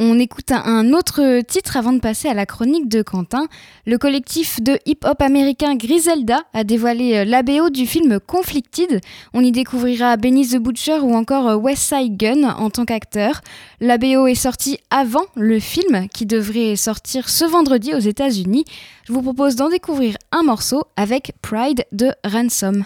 On 0.00 0.16
écoute 0.20 0.52
un, 0.52 0.92
autre 0.92 1.40
titre 1.40 1.76
avant 1.76 1.92
de 1.92 1.98
passer 1.98 2.28
à 2.28 2.34
la 2.34 2.46
chronique 2.46 2.88
de 2.88 3.02
Quentin. 3.02 3.48
Le 3.84 3.98
collectif 3.98 4.62
de 4.62 4.78
hip-hop 4.86 5.20
américain 5.20 5.74
Griselda 5.74 6.44
a 6.52 6.62
dévoilé 6.62 7.16
euh, 7.16 7.24
l'ABO 7.24 7.68
du 7.68 7.84
film 7.84 8.20
Conflicted. 8.20 9.00
On 9.34 9.42
y 9.42 9.50
découvrira 9.50 10.16
Benny 10.16 10.46
the 10.46 10.58
Butcher 10.58 11.00
ou 11.00 11.16
encore 11.16 11.48
euh, 11.48 11.56
West 11.56 11.82
Side 11.82 12.16
Gun 12.16 12.44
en 12.44 12.70
tant 12.70 12.84
qu'acteur. 12.84 13.40
L'ABO 13.80 14.28
est 14.28 14.36
sorti 14.36 14.78
avant 14.90 15.24
le 15.34 15.58
film 15.58 16.08
qui 16.14 16.26
devrait 16.26 16.76
sortir 16.76 17.28
ce 17.28 17.44
vendredi 17.44 17.92
aux 17.92 17.98
États-Unis. 17.98 18.66
Je 19.04 19.12
vous 19.12 19.22
propose 19.22 19.56
d'en 19.56 19.68
découvrir 19.68 20.16
un 20.30 20.44
morceau 20.44 20.84
avec 20.96 21.32
Pride 21.42 21.84
de 21.90 22.12
Ransom. 22.24 22.84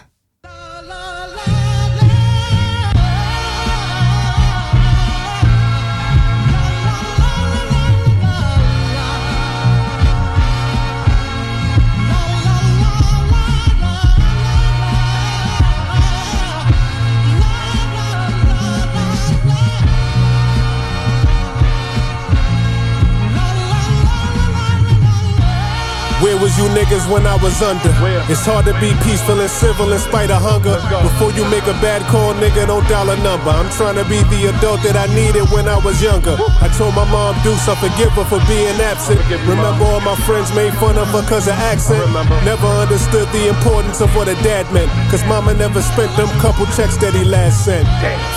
Where 26.23 26.39
was 26.39 26.55
you 26.55 26.71
niggas 26.71 27.11
when 27.11 27.27
I 27.27 27.35
was 27.43 27.59
under? 27.67 27.91
It's 28.31 28.47
hard 28.47 28.71
to 28.71 28.75
be 28.79 28.95
peaceful 29.03 29.43
and 29.43 29.51
civil 29.51 29.91
in 29.91 29.99
spite 29.99 30.31
of 30.31 30.39
hunger. 30.39 30.79
Before 31.03 31.35
you 31.35 31.43
make 31.51 31.67
a 31.67 31.75
bad 31.83 32.07
call, 32.07 32.31
nigga, 32.39 32.71
don't 32.71 32.87
dial 32.87 33.11
a 33.11 33.19
number. 33.27 33.51
I'm 33.51 33.67
trying 33.75 33.99
to 33.99 34.07
be 34.07 34.23
the 34.31 34.55
adult 34.55 34.87
that 34.87 34.95
I 34.95 35.11
needed 35.19 35.51
when 35.51 35.67
I 35.67 35.83
was 35.83 35.99
younger. 35.99 36.39
I 36.63 36.71
told 36.79 36.95
my 36.95 37.03
mom, 37.11 37.35
Deuce, 37.43 37.67
I 37.67 37.75
forgive 37.75 38.15
her 38.15 38.23
for 38.23 38.39
being 38.47 38.79
absent. 38.79 39.19
Remember 39.51 39.83
all 39.83 39.99
my 39.99 40.15
friends 40.23 40.55
made 40.55 40.71
fun 40.79 40.95
of 40.95 41.11
her 41.11 41.27
cause 41.27 41.51
of 41.51 41.59
accent. 41.59 42.07
Never 42.47 42.71
understood 42.71 43.27
the 43.35 43.51
importance 43.51 43.99
of 43.99 44.15
what 44.15 44.31
a 44.31 44.39
dad 44.47 44.71
meant. 44.71 44.95
Cause 45.11 45.27
mama 45.27 45.59
never 45.59 45.83
spent 45.83 46.15
them 46.15 46.31
couple 46.39 46.71
checks 46.79 46.95
that 47.03 47.19
he 47.19 47.27
last 47.27 47.67
sent. 47.67 47.83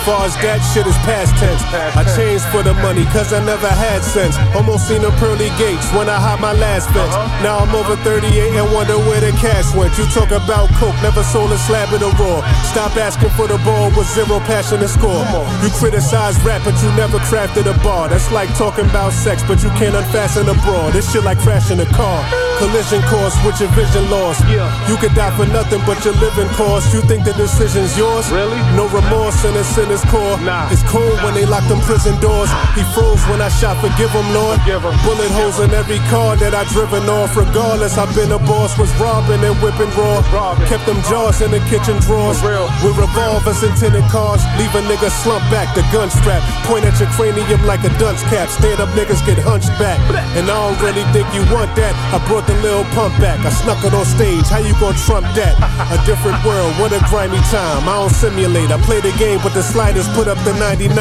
Far 0.02 0.26
as 0.26 0.34
that 0.42 0.58
shit 0.74 0.90
is 0.90 0.98
past 1.06 1.38
tense. 1.38 1.62
I 1.94 2.02
changed 2.18 2.50
for 2.50 2.66
the 2.66 2.74
money 2.82 3.06
cause 3.14 3.30
I 3.30 3.38
never 3.46 3.70
had 3.70 4.02
sense. 4.02 4.34
Almost 4.58 4.90
seen 4.90 5.06
the 5.06 5.14
pearly 5.22 5.54
gates 5.54 5.86
when 5.94 6.10
I 6.10 6.18
hot 6.18 6.42
my 6.42 6.50
last 6.50 6.90
fence. 6.90 7.14
Now 7.46 7.62
I'm 7.62 7.75
over 7.76 7.96
38 8.02 8.56
and 8.56 8.72
wonder 8.72 8.96
where 8.96 9.20
the 9.20 9.30
cash 9.36 9.74
went. 9.76 9.96
You 9.98 10.06
talk 10.06 10.30
about 10.32 10.68
coke, 10.80 10.96
never 11.02 11.22
sold 11.22 11.52
a 11.52 11.58
slab 11.58 11.92
in 11.92 12.02
a 12.02 12.10
raw. 12.16 12.40
Stop 12.64 12.96
asking 12.96 13.30
for 13.30 13.46
the 13.46 13.58
ball 13.58 13.90
with 13.96 14.08
zero 14.08 14.40
passion 14.40 14.80
to 14.80 14.88
score. 14.88 15.24
You 15.62 15.70
criticize 15.70 16.40
rap, 16.42 16.62
but 16.64 16.80
you 16.82 16.88
never 16.96 17.18
crafted 17.18 17.68
a 17.68 17.76
bar. 17.84 18.08
That's 18.08 18.32
like 18.32 18.48
talking 18.56 18.88
about 18.88 19.12
sex, 19.12 19.42
but 19.46 19.62
you 19.62 19.68
can't 19.70 19.94
unfasten 19.94 20.48
a 20.48 20.54
bra. 20.64 20.90
This 20.90 21.12
shit 21.12 21.24
like 21.24 21.38
crashing 21.38 21.80
a 21.80 21.86
car. 21.86 22.45
Collision 22.56 23.00
course 23.08 23.36
with 23.44 23.60
your 23.60 23.70
vision 23.76 24.08
lost. 24.10 24.40
You 24.88 24.96
could 24.96 25.14
die 25.14 25.32
for 25.36 25.46
nothing 25.46 25.80
but 25.84 26.00
your 26.04 26.16
living 26.18 26.48
cost. 26.56 26.92
You 26.92 27.00
think 27.04 27.24
the 27.24 27.32
decision's 27.36 27.96
yours? 27.96 28.28
Really? 28.32 28.58
No 28.74 28.88
remorse 28.88 29.44
in 29.44 29.54
a 29.56 29.64
sinner's 29.64 30.04
core. 30.08 30.40
Nah. 30.40 30.68
It's 30.72 30.82
cold 30.88 31.20
when 31.22 31.34
they 31.34 31.46
lock 31.46 31.64
them 31.68 31.80
prison 31.84 32.16
doors. 32.20 32.50
He 32.74 32.82
froze 32.96 33.20
when 33.28 33.40
I 33.40 33.48
shot, 33.48 33.76
forgive 33.84 34.10
him, 34.10 34.26
Lord. 34.32 34.58
Forgive 34.64 34.82
him. 34.82 34.96
Bullet 35.04 35.30
holes 35.36 35.60
in 35.60 35.70
every 35.76 36.00
car 36.08 36.36
that 36.40 36.54
I 36.54 36.64
driven 36.72 37.04
off. 37.08 37.36
Regardless, 37.36 37.98
I've 37.98 38.12
been 38.16 38.32
a 38.32 38.40
boss, 38.40 38.78
was 38.78 38.90
robbing 38.96 39.44
and 39.44 39.56
whipping 39.60 39.92
raw. 39.92 40.24
Robbing. 40.32 40.66
Kept 40.66 40.86
them 40.86 41.00
jaws 41.06 41.40
in 41.44 41.52
the 41.52 41.60
kitchen 41.68 42.00
drawers. 42.00 42.40
Real. 42.42 42.66
With 42.80 42.96
revolvers 42.96 43.62
and 43.62 43.76
tinted 43.76 44.08
cars. 44.08 44.40
Leave 44.56 44.72
a 44.74 44.82
nigga 44.88 45.12
slump 45.22 45.44
back, 45.52 45.74
the 45.76 45.84
gun 45.92 46.08
strap. 46.08 46.40
Point 46.64 46.84
at 46.88 46.96
your 46.98 47.10
cranium 47.12 47.60
like 47.66 47.84
a 47.84 47.92
dunce 48.00 48.22
cap. 48.32 48.48
Stand 48.48 48.80
up 48.80 48.88
niggas 48.96 49.20
get 49.26 49.38
hunched 49.38 49.72
back. 49.78 50.00
And 50.36 50.48
I 50.48 50.56
don't 50.56 50.80
really 50.80 51.04
think 51.12 51.28
you 51.36 51.44
want 51.52 51.74
that. 51.76 51.92
I 52.14 52.18
brought 52.26 52.45
the 52.46 52.54
little 52.62 52.84
pump 52.94 53.14
back. 53.20 53.38
I 53.44 53.50
snuck 53.50 53.82
it 53.84 53.92
on 53.92 54.06
stage. 54.06 54.46
How 54.46 54.58
you 54.58 54.72
gonna 54.78 54.98
trump 55.06 55.26
that? 55.34 55.54
A 55.90 55.98
different 56.06 56.38
world, 56.46 56.72
what 56.78 56.92
a 56.92 57.00
grimy 57.10 57.38
time. 57.50 57.82
I 57.86 58.00
don't 58.00 58.10
simulate. 58.10 58.70
I 58.70 58.78
play 58.82 59.00
the 59.00 59.12
game, 59.18 59.40
but 59.42 59.52
the 59.54 59.62
sliders 59.62 60.08
put 60.14 60.28
up 60.28 60.38
the 60.46 60.54
99. 60.58 60.94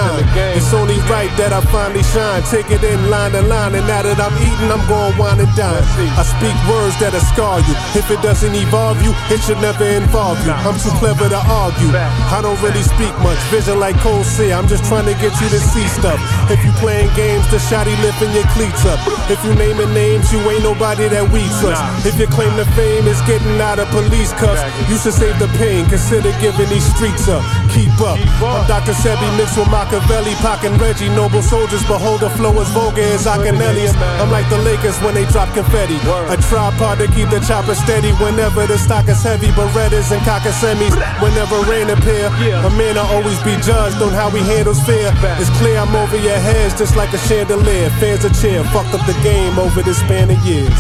It's 0.58 0.74
only 0.74 0.98
right 1.08 1.30
that 1.38 1.54
I 1.54 1.62
finally 1.70 2.04
shine. 2.12 2.44
Take 2.50 2.70
it 2.72 2.84
in 2.84 3.10
line 3.10 3.32
to 3.34 3.42
line. 3.42 3.76
And 3.76 3.86
now 3.88 4.02
that 4.02 4.20
I'm 4.20 4.36
eating, 4.42 4.70
I'm 4.70 4.84
going 4.90 5.18
wine 5.18 5.40
and 5.40 5.52
dine. 5.56 5.84
I 6.18 6.24
speak 6.26 6.56
words 6.70 6.98
that'll 7.00 7.22
scar 7.34 7.62
you. 7.62 7.76
If 7.94 8.10
it 8.10 8.22
doesn't 8.22 8.54
evolve 8.54 9.02
you, 9.02 9.14
it 9.30 9.42
should 9.46 9.62
never 9.62 9.86
involve 9.86 10.42
you. 10.46 10.52
I'm 10.52 10.78
too 10.80 10.94
clever 10.98 11.30
to 11.30 11.42
argue. 11.46 11.92
I 11.96 12.42
don't 12.42 12.60
really 12.62 12.84
speak 12.84 13.14
much. 13.22 13.38
Vision 13.54 13.80
like 13.80 13.96
cold 14.02 14.26
sea. 14.26 14.52
I'm 14.52 14.68
just 14.68 14.86
trying 14.86 15.06
to 15.06 15.16
get 15.22 15.34
you 15.42 15.48
to 15.50 15.60
see 15.60 15.86
stuff. 15.88 16.20
If 16.50 16.64
you 16.66 16.72
playing 16.82 17.14
games, 17.16 17.46
the 17.52 17.58
shotty 17.58 17.94
lifting 18.02 18.34
your 18.34 18.48
cleats 18.58 18.86
up. 18.86 19.00
If 19.30 19.44
you 19.46 19.54
naming 19.56 19.94
names, 19.94 20.32
you 20.34 20.40
ain't 20.50 20.64
nobody 20.64 21.08
that 21.10 21.26
we 21.36 21.44
trust. 21.60 21.84
If 22.08 22.16
your 22.16 22.32
claim 22.32 22.56
to 22.56 22.64
fame 22.80 23.04
is 23.12 23.20
getting 23.28 23.60
out 23.60 23.78
of 23.78 23.92
police 23.92 24.32
cuffs, 24.40 24.64
you 24.88 24.96
should 24.96 25.12
save 25.12 25.36
the 25.36 25.52
pain. 25.60 25.84
Consider 25.92 26.32
giving 26.40 26.72
these 26.72 26.88
streets 26.96 27.28
up. 27.28 27.44
Keep 27.76 27.92
up. 28.00 28.16
I'm 28.40 28.64
Dr. 28.72 28.96
Sebi 28.96 29.28
mixed 29.36 29.60
with 29.60 29.68
Machiavelli, 29.68 30.32
Pac 30.40 30.64
and 30.64 30.80
Reggie. 30.80 31.12
Noble 31.12 31.44
soldiers, 31.44 31.84
behold 31.84 32.24
the 32.24 32.32
flow 32.40 32.56
as 32.64 32.72
vulgar 32.72 33.04
as 33.04 33.28
Akinelli's. 33.28 33.92
I'm 34.24 34.32
like 34.32 34.48
the 34.48 34.58
Lakers 34.64 34.96
when 35.04 35.14
they 35.14 35.28
drop 35.28 35.52
confetti. 35.52 36.00
A 36.32 36.40
tripod 36.48 37.04
to 37.04 37.08
keep 37.12 37.28
the 37.28 37.44
chopper 37.44 37.76
steady 37.76 38.16
whenever 38.24 38.64
the 38.66 38.80
stock 38.80 39.12
is 39.12 39.20
heavy. 39.22 39.52
Berettas 39.52 40.16
and 40.16 40.24
cockasemis 40.24 40.96
whenever 41.20 41.60
rain 41.68 41.92
appear. 41.92 42.32
A 42.64 42.72
man 42.80 42.96
will 42.96 43.12
always 43.12 43.42
be 43.44 43.60
judged 43.60 44.00
on 44.00 44.16
how 44.16 44.30
he 44.32 44.40
handles 44.40 44.80
fear. 44.88 45.12
It's 45.36 45.52
clear 45.60 45.84
I'm 45.84 45.94
over 45.96 46.16
your 46.16 46.40
heads 46.40 46.80
just 46.80 46.96
like 46.96 47.12
a 47.12 47.20
chandelier. 47.28 47.90
Fans 48.00 48.24
a 48.24 48.32
cheer, 48.32 48.64
fucked 48.72 48.96
up 48.96 49.04
the 49.06 49.18
game 49.20 49.60
over 49.60 49.84
the 49.84 49.94
span 49.94 50.32
of 50.32 50.40
years. 50.48 50.72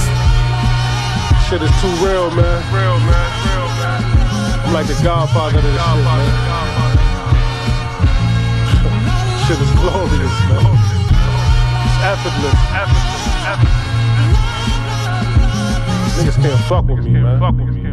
Shit 1.49 1.61
is 1.61 1.69
too 1.79 1.93
real, 2.01 2.31
man. 2.31 2.57
Real, 2.73 2.97
man. 3.05 3.29
Real, 3.45 3.69
man. 3.77 4.01
I'm 4.65 4.73
like 4.73 4.87
the 4.87 4.97
godfather 5.03 5.59
of 5.59 5.63
this 5.63 5.77
shit, 5.77 6.01
man. 6.01 6.25
shit 9.45 9.61
is 9.61 9.71
glorious, 9.77 10.35
man. 10.49 10.65
It's 11.85 12.01
effortless. 12.01 12.57
Effortless. 12.73 13.45
Effortless. 13.45 13.85
Niggas 16.17 16.37
can't 16.41 16.61
fuck 16.65 16.85
with 16.85 17.05
me, 17.05 17.11
man. 17.11 17.84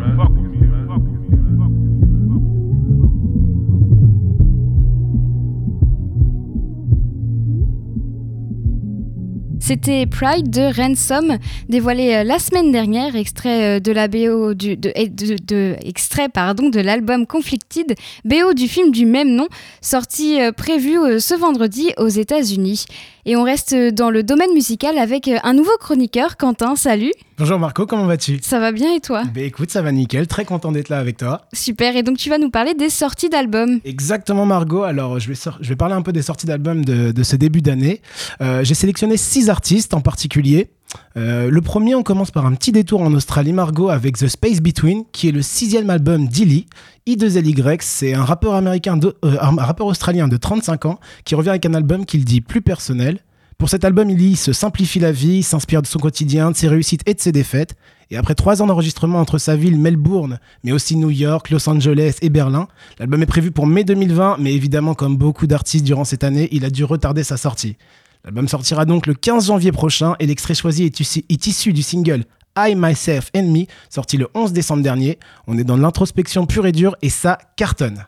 C'était 9.65 10.07
Pride 10.07 10.51
de 10.51 10.75
Ransom, 10.77 11.39
dévoilé 11.69 12.15
euh, 12.17 12.25
la 12.25 12.41
semaine 12.41 12.73
dernière, 12.73 13.15
extrait 13.15 13.77
euh, 13.77 13.81
de 13.81 13.93
la 13.93 14.09
BO 14.09 14.55
du, 14.55 14.77
de, 14.77 14.91
et 14.97 15.09
de- 15.09 15.37
de- 15.47 15.77
extrait 15.85 16.29
pardon 16.29 16.69
de 16.69 16.81
l'album 16.81 17.29
Conflicted, 17.29 17.95
BO 18.25 18.55
du 18.55 18.67
film 18.67 18.91
du 18.91 19.07
même 19.07 19.31
nom, 19.37 19.47
sorti 19.81 20.41
euh, 20.43 20.51
prévu 20.51 20.95
ce 21.21 21.39
vendredi 21.39 21.93
aux 21.97 22.09
États-Unis. 22.09 22.87
Et 23.25 23.37
on 23.37 23.45
reste 23.45 23.73
dans 23.73 24.11
le 24.11 24.25
domaine 24.25 24.53
musical 24.53 24.99
avec 24.99 25.31
un 25.45 25.53
nouveau 25.53 25.71
chroniqueur, 25.79 26.37
Quentin. 26.37 26.75
Salut, 26.75 27.13
Bonjour 27.39 27.59
Marco, 27.59 27.87
comment 27.87 28.07
vas-tu? 28.07 28.39
Ça 28.43 28.59
va 28.61 28.71
bien 28.73 28.95
et 28.95 29.01
toi? 29.01 29.23
Bah 29.35 29.41
écoute, 29.41 29.71
ça 29.71 29.81
va 29.83 29.91
nickel, 29.93 30.27
très 30.29 30.45
content 30.45 30.71
d'être 30.73 30.89
là 30.89 30.99
avec 30.99 31.17
toi. 31.19 31.43
Super. 31.53 31.97
Et 31.97 32.03
donc 32.03 32.17
tu 32.19 32.31
vas 32.31 32.39
nous 32.39 32.51
parler 32.51 32.75
des 32.75 32.89
sorties 32.91 33.29
d'albums. 33.29 33.81
Exactement 33.85 34.45
Margot, 34.45 34.83
alors 34.83 35.19
je 35.21 35.29
vais, 35.29 35.35
je 35.61 35.69
vais 35.69 35.77
parler 35.77 35.95
un 35.95 36.03
peu 36.03 36.13
des 36.13 36.23
sorties 36.23 36.47
d'albums 36.47 36.85
de, 36.85 37.11
de 37.13 37.23
ce 37.23 37.37
début 37.37 37.61
d'année. 37.63 38.01
Euh, 38.41 38.63
J'ai 38.65 38.75
sélectionné 38.75 39.17
six 39.17 39.51
artistes 39.53 39.95
en 39.95 40.01
particulier. 40.01 40.71
Euh, 41.17 41.49
le 41.51 41.61
premier, 41.61 41.95
on 41.95 42.03
commence 42.03 42.31
par 42.31 42.45
un 42.45 42.55
petit 42.55 42.73
détour 42.73 43.01
en 43.01 43.13
Australie, 43.15 43.53
Margot, 43.53 43.89
avec 43.89 44.19
The 44.19 44.27
Space 44.27 44.61
Between, 44.61 45.05
qui 45.13 45.29
est 45.29 45.33
le 45.33 45.43
sixième 45.43 45.89
album 45.91 46.27
d'Illy. 46.27 46.67
I2LY, 47.07 47.79
c'est 47.81 48.15
euh, 48.15 48.19
un 48.19 48.25
rappeur 48.25 49.87
australien 49.87 50.29
de 50.29 50.37
35 50.37 50.87
ans, 50.87 50.99
qui 51.25 51.35
revient 51.35 51.51
avec 51.51 51.67
un 51.67 51.75
album 51.75 52.05
qu'il 52.05 52.25
dit 52.25 52.41
plus 52.41 52.63
personnel. 52.63 53.21
Pour 53.63 53.69
cet 53.69 53.85
album, 53.85 54.11
Illy 54.11 54.35
se 54.35 54.53
simplifie 54.53 54.99
la 54.99 55.13
vie, 55.13 55.45
s'inspire 55.45 55.83
de 55.83 55.87
son 55.87 56.01
quotidien, 56.01 56.51
de 56.51 56.57
ses 56.57 56.67
réussites 56.67 57.03
et 57.07 57.15
de 57.15 57.21
ses 57.21 57.31
défaites. 57.31 57.77
Et 58.11 58.17
après 58.17 58.35
trois 58.35 58.61
ans 58.61 58.67
d'enregistrement 58.67 59.21
entre 59.21 59.39
sa 59.39 59.55
ville, 59.55 59.79
Melbourne, 59.79 60.41
mais 60.65 60.73
aussi 60.73 60.97
New 60.97 61.11
York, 61.11 61.49
Los 61.49 61.69
Angeles 61.69 62.17
et 62.23 62.29
Berlin, 62.29 62.67
l'album 62.99 63.23
est 63.23 63.27
prévu 63.27 63.53
pour 63.53 63.69
mai 63.69 63.85
2020, 63.85 64.39
mais 64.41 64.53
évidemment, 64.53 64.95
comme 64.95 65.17
beaucoup 65.17 65.47
d'artistes 65.47 65.85
durant 65.85 66.05
cette 66.05 66.25
année, 66.25 66.49
il 66.51 66.65
a 66.65 66.71
dû 66.71 66.83
retarder 66.83 67.23
sa 67.23 67.37
sortie. 67.37 67.77
L'album 68.25 68.47
sortira 68.47 68.85
donc 68.85 69.07
le 69.09 69.15
15 69.15 69.47
janvier 69.47 69.73
prochain 69.73 70.15
et 70.21 70.27
l'extrait 70.27 70.55
choisi 70.55 70.85
est 70.85 71.47
issu, 71.47 71.73
du 71.73 71.83
single 71.83 72.25
I, 72.57 72.75
Myself 72.77 73.31
and 73.35 73.49
Me, 73.49 73.65
sorti 73.91 74.17
le 74.17 74.29
11 74.35 74.53
décembre 74.53 74.83
dernier. 74.83 75.19
On 75.47 75.59
est 75.59 75.65
dans 75.65 75.77
l'introspection 75.77 76.47
pure 76.47 76.67
et 76.67 76.73
dure 76.73 76.97
et 77.03 77.09
ça 77.09 77.39
cartonne. 77.57 78.07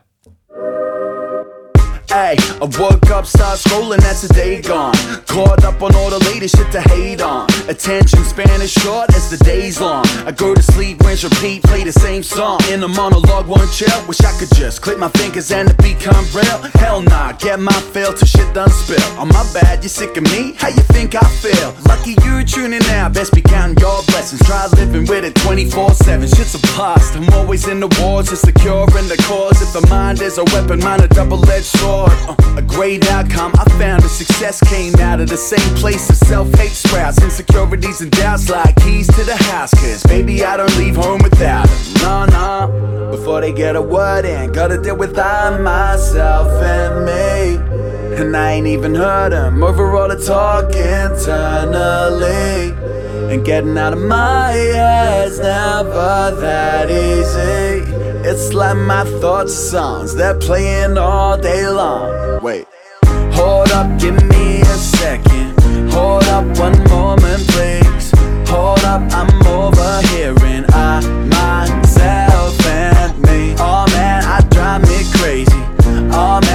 Hey, 2.15 2.37
I 2.39 2.69
woke 2.79 3.11
up, 3.11 3.25
start 3.25 3.59
scrolling, 3.59 3.99
that's 3.99 4.23
a 4.23 4.31
day 4.31 4.61
gone. 4.61 4.95
Caught 5.27 5.65
up 5.65 5.81
on 5.81 5.93
all 5.95 6.09
the 6.09 6.19
latest 6.31 6.55
shit 6.55 6.71
to 6.71 6.79
hate 6.79 7.19
on. 7.19 7.45
Attention 7.67 8.23
span 8.23 8.61
is 8.61 8.71
short 8.71 9.13
as 9.13 9.29
the 9.29 9.35
day's 9.43 9.81
long. 9.81 10.05
I 10.25 10.31
go 10.31 10.55
to 10.55 10.63
sleep, 10.63 11.01
rinse, 11.01 11.25
repeat, 11.25 11.63
play 11.63 11.83
the 11.83 11.91
same 11.91 12.23
song. 12.23 12.61
In 12.71 12.81
a 12.83 12.87
monologue, 12.87 13.47
one 13.47 13.67
chill. 13.67 13.99
Wish 14.07 14.21
I 14.21 14.31
could 14.39 14.47
just 14.55 14.81
click 14.81 14.97
my 14.97 15.09
fingers 15.09 15.51
and 15.51 15.69
it 15.69 15.77
become 15.79 16.25
real. 16.33 16.59
Hell 16.79 17.01
nah, 17.01 17.33
get 17.33 17.59
my 17.59 17.73
fill 17.91 18.13
till 18.13 18.27
shit 18.27 18.53
done 18.53 18.69
spill. 18.69 19.19
On 19.19 19.27
my 19.27 19.43
bad, 19.53 19.83
you 19.83 19.89
sick 19.89 20.15
of 20.15 20.23
me? 20.23 20.53
How 20.53 20.69
you 20.69 20.83
think 20.95 21.15
I 21.15 21.27
feel? 21.43 21.75
Lucky 21.83 22.15
you're 22.23 22.45
tuning 22.45 22.85
out, 22.95 23.13
best 23.13 23.33
be 23.33 23.41
counting 23.41 23.77
your 23.79 24.01
blessings. 24.07 24.41
Try 24.47 24.67
living 24.77 25.05
with 25.05 25.25
it 25.25 25.35
24 25.35 25.93
7. 25.93 26.29
Shit's 26.29 26.55
a 26.55 26.61
bust. 26.77 27.17
I'm 27.17 27.27
always 27.33 27.67
in 27.67 27.81
the 27.81 27.91
wars, 27.99 28.29
just 28.29 28.45
secure 28.45 28.87
in 28.97 29.09
the 29.09 29.17
cause. 29.27 29.61
If 29.61 29.73
the 29.73 29.85
mind 29.89 30.21
is 30.21 30.37
a 30.37 30.45
weapon, 30.55 30.79
mine 30.79 31.01
a 31.01 31.09
double 31.09 31.43
edged 31.51 31.65
sword. 31.65 32.04
Uh, 32.07 32.35
a 32.57 32.61
great 32.61 33.05
outcome, 33.11 33.53
I 33.55 33.65
found 33.77 34.03
a 34.03 34.09
success 34.09 34.61
came 34.69 34.95
out 34.95 35.19
of 35.19 35.29
the 35.29 35.37
same 35.37 35.75
place 35.75 36.09
as 36.09 36.19
self 36.19 36.53
hate 36.55 36.71
sprouts. 36.71 37.21
Insecurities 37.21 38.01
and 38.01 38.11
doubts 38.11 38.49
like 38.49 38.75
keys 38.77 39.07
to 39.15 39.23
the 39.23 39.35
house. 39.35 39.73
Cause 39.73 40.03
baby, 40.03 40.43
I 40.43 40.57
don't 40.57 40.77
leave 40.77 40.95
home 40.95 41.21
without 41.23 41.67
them. 41.67 41.93
Nah, 42.01 42.25
nah. 42.25 42.67
Before 43.11 43.41
they 43.41 43.53
get 43.53 43.75
a 43.75 43.81
word 43.81 44.25
in, 44.25 44.51
gotta 44.51 44.81
deal 44.81 44.97
with 44.97 45.17
I, 45.17 45.57
myself, 45.57 46.47
and 46.61 47.05
me. 47.05 47.75
And 48.17 48.35
I 48.35 48.53
ain't 48.53 48.67
even 48.67 48.95
heard 48.95 49.31
them 49.31 49.61
over 49.63 49.95
all 49.95 50.07
the 50.07 50.15
talk 50.15 50.73
internally. 50.75 52.73
And 53.33 53.43
getting 53.45 53.77
out 53.77 53.93
of 53.93 53.99
my 53.99 54.51
head's 54.51 55.39
never 55.39 56.35
that 56.39 56.89
easy. 56.89 57.83
It's 58.27 58.53
like 58.53 58.77
my 58.77 59.03
thoughts 59.19 59.53
songs, 59.53 60.15
they're 60.15 60.39
playing 60.39 60.97
all 60.97 61.37
day 61.37 61.67
long. 61.67 61.94
Wait, 62.41 62.67
hold 63.33 63.71
up, 63.71 63.99
give 63.99 64.21
me 64.29 64.61
a 64.61 64.65
second. 64.65 65.59
Hold 65.91 66.25
up 66.25 66.45
one 66.59 66.77
moment, 66.89 67.41
please. 67.49 68.11
Hold 68.49 68.83
up, 68.83 69.01
I'm 69.11 69.29
overhearing 69.47 70.65
I, 70.69 70.99
myself, 71.29 72.65
and 72.65 73.21
me. 73.23 73.55
Oh 73.59 73.85
man, 73.91 74.23
I 74.23 74.41
drive 74.49 74.81
me 74.83 74.99
crazy. 75.19 75.61
Oh 76.11 76.39
man, 76.43 76.54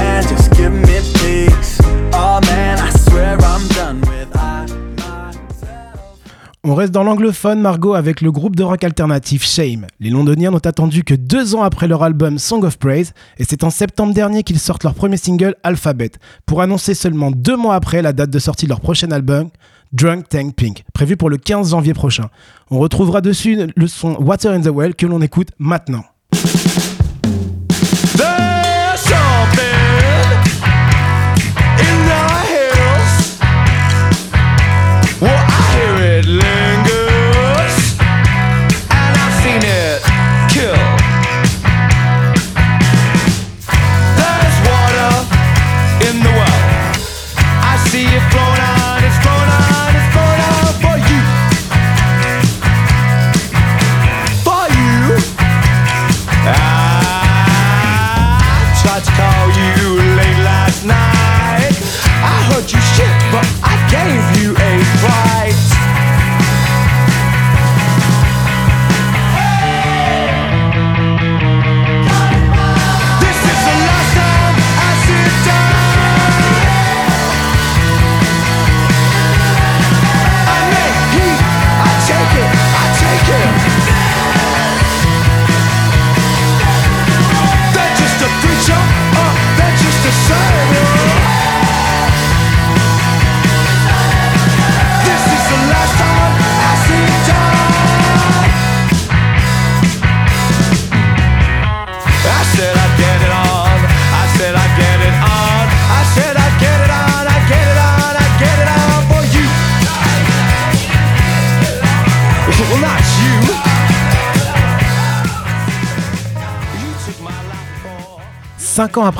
On 6.62 6.74
reste 6.74 6.92
dans 6.92 7.04
l'anglophone, 7.04 7.62
Margot, 7.62 7.94
avec 7.94 8.20
le 8.20 8.30
groupe 8.30 8.54
de 8.54 8.62
rock 8.62 8.84
alternatif 8.84 9.46
Shame. 9.46 9.86
Les 9.98 10.10
Londoniens 10.10 10.50
n'ont 10.50 10.58
attendu 10.58 11.04
que 11.04 11.14
deux 11.14 11.54
ans 11.54 11.62
après 11.62 11.88
leur 11.88 12.02
album 12.02 12.38
Song 12.38 12.62
of 12.64 12.78
Praise, 12.78 13.14
et 13.38 13.44
c'est 13.48 13.64
en 13.64 13.70
septembre 13.70 14.12
dernier 14.12 14.42
qu'ils 14.42 14.58
sortent 14.58 14.84
leur 14.84 14.92
premier 14.92 15.16
single 15.16 15.54
Alphabet, 15.62 16.10
pour 16.44 16.60
annoncer 16.60 16.92
seulement 16.92 17.30
deux 17.30 17.56
mois 17.56 17.76
après 17.76 18.02
la 18.02 18.12
date 18.12 18.28
de 18.28 18.38
sortie 18.38 18.66
de 18.66 18.70
leur 18.70 18.82
prochain 18.82 19.10
album, 19.10 19.48
Drunk 19.92 20.28
Tank 20.28 20.54
Pink, 20.54 20.84
prévu 20.92 21.16
pour 21.16 21.30
le 21.30 21.38
15 21.38 21.70
janvier 21.70 21.94
prochain. 21.94 22.28
On 22.70 22.78
retrouvera 22.78 23.22
dessus 23.22 23.56
le 23.74 23.86
son 23.86 24.16
Water 24.22 24.52
in 24.52 24.60
the 24.60 24.68
Well 24.68 24.94
que 24.94 25.06
l'on 25.06 25.22
écoute 25.22 25.48
maintenant. 25.58 26.04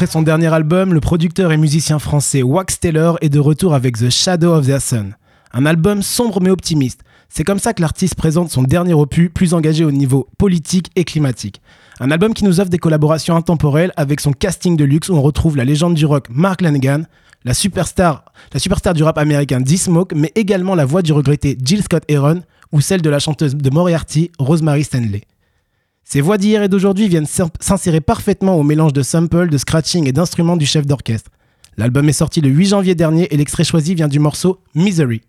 Après 0.01 0.11
son 0.11 0.23
dernier 0.23 0.47
album, 0.47 0.95
le 0.95 1.01
producteur 1.01 1.53
et 1.53 1.59
musicien 1.59 1.99
français 1.99 2.43
Wax 2.43 2.81
Taylor 2.81 3.19
est 3.21 3.29
de 3.29 3.39
retour 3.39 3.75
avec 3.75 3.99
The 3.99 4.09
Shadow 4.09 4.55
of 4.55 4.67
the 4.67 4.79
Sun. 4.79 5.15
Un 5.53 5.67
album 5.67 6.01
sombre 6.01 6.41
mais 6.41 6.49
optimiste. 6.49 7.03
C'est 7.29 7.45
comme 7.45 7.59
ça 7.59 7.75
que 7.75 7.83
l'artiste 7.83 8.15
présente 8.15 8.51
son 8.51 8.63
dernier 8.63 8.95
opus, 8.95 9.29
plus 9.29 9.53
engagé 9.53 9.85
au 9.85 9.91
niveau 9.91 10.27
politique 10.39 10.91
et 10.97 11.05
climatique. 11.05 11.61
Un 12.01 12.11
album 12.11 12.33
qui 12.33 12.45
nous 12.45 12.61
offre 12.61 12.71
des 12.71 12.79
collaborations 12.79 13.37
intemporelles 13.37 13.93
avec 13.99 14.21
son 14.21 14.33
casting 14.33 14.75
de 14.75 14.85
luxe 14.85 15.11
où 15.11 15.17
on 15.17 15.21
retrouve 15.21 15.59
la 15.59 15.67
légende 15.67 15.97
du 15.97 16.07
rock 16.07 16.29
Mark 16.31 16.63
Lanegan, 16.63 17.03
la 17.45 17.53
superstar, 17.53 18.25
du 18.95 19.03
rap 19.03 19.19
américain 19.19 19.61
D-Smoke, 19.61 20.15
mais 20.17 20.33
également 20.35 20.75
la 20.75 20.87
voix 20.87 21.03
du 21.03 21.13
regretté 21.13 21.59
Jill 21.63 21.83
Scott 21.83 22.05
Heron 22.09 22.41
ou 22.73 22.81
celle 22.81 23.03
de 23.03 23.11
la 23.11 23.19
chanteuse 23.19 23.55
de 23.55 23.69
Moriarty, 23.69 24.31
Rosemary 24.39 24.85
Stanley. 24.85 25.21
Ces 26.05 26.21
voix 26.21 26.39
d'hier 26.39 26.63
et 26.63 26.69
d'aujourd'hui 26.69 27.09
viennent 27.09 27.27
s'insérer 27.61 28.01
parfaitement 28.01 28.57
au 28.57 28.63
mélange 28.63 28.93
de 28.93 29.03
samples, 29.03 29.49
de 29.49 29.59
scratching 29.59 30.09
et 30.09 30.13
d'instruments 30.13 30.57
du 30.57 30.67
chef 30.67 30.87
d'orchestre. 30.87 31.31
L'album 31.77 32.09
est 32.09 32.13
sorti 32.13 32.41
le 32.41 32.49
8 32.49 32.67
janvier 32.67 32.95
dernier 32.95 33.33
et 33.33 33.37
l'extrait 33.37 33.65
choisi 33.65 33.95
vient 33.95 34.09
du 34.09 34.19
morceau 34.19 34.61
Misery. 34.75 35.23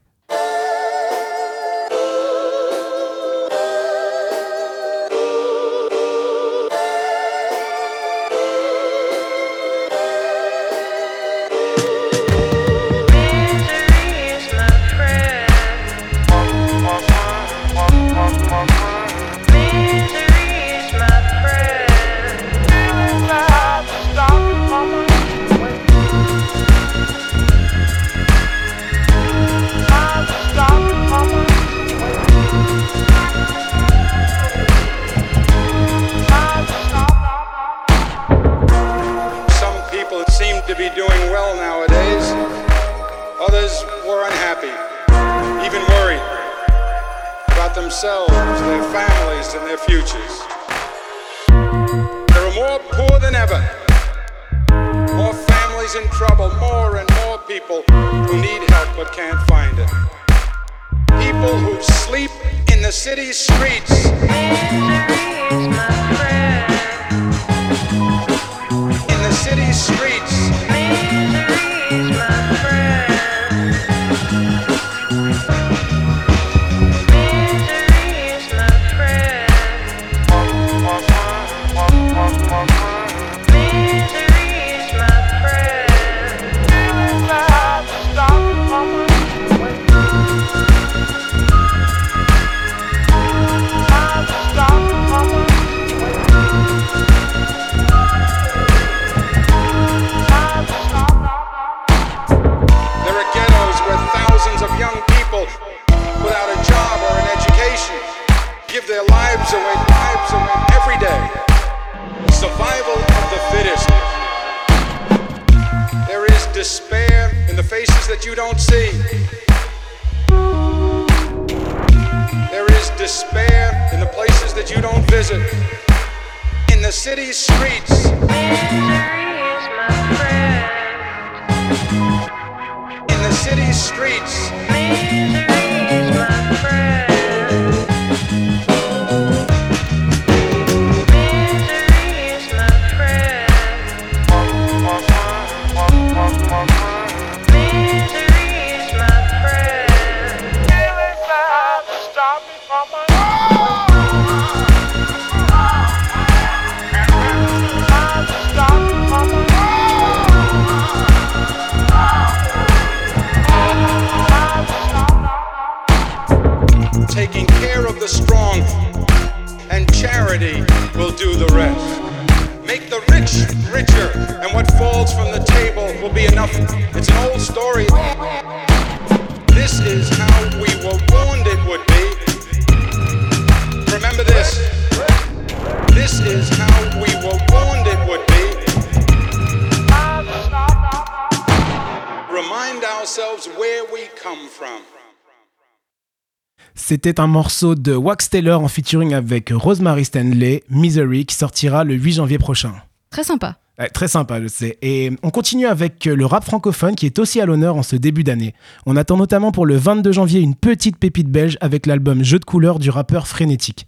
C'était 196.75 197.19
un 197.19 197.27
morceau 197.27 197.75
de 197.75 197.93
Wax 197.93 198.29
Taylor 198.29 198.61
en 198.63 198.67
featuring 198.67 199.13
avec 199.13 199.49
Rosemary 199.53 200.05
Stanley, 200.05 200.63
Misery, 200.69 201.25
qui 201.25 201.35
sortira 201.35 201.83
le 201.83 201.95
8 201.95 202.13
janvier 202.13 202.37
prochain. 202.37 202.73
Très 203.09 203.23
sympa. 203.23 203.57
très 203.93 204.07
sympa, 204.07 204.41
je 204.41 204.47
sais. 204.47 204.77
Et 204.81 205.11
on 205.21 205.31
continue 205.31 205.65
avec 205.65 206.05
le 206.05 206.25
rap 206.25 206.45
francophone 206.45 206.95
qui 206.95 207.05
est 207.05 207.19
aussi 207.19 207.41
à 207.41 207.45
l'honneur 207.45 207.75
en 207.75 207.83
ce 207.83 207.95
début 207.95 208.23
d'année. 208.23 208.53
On 208.85 208.95
attend 208.95 209.17
notamment 209.17 209.51
pour 209.51 209.65
le 209.65 209.75
22 209.75 210.11
janvier 210.11 210.39
une 210.39 210.55
petite 210.55 210.97
pépite 210.97 211.29
belge 211.29 211.57
avec 211.61 211.85
l'album 211.85 212.23
Jeu 212.23 212.39
de 212.39 212.45
couleurs 212.45 212.79
du 212.79 212.89
rappeur 212.89 213.27
Frénétique. 213.27 213.85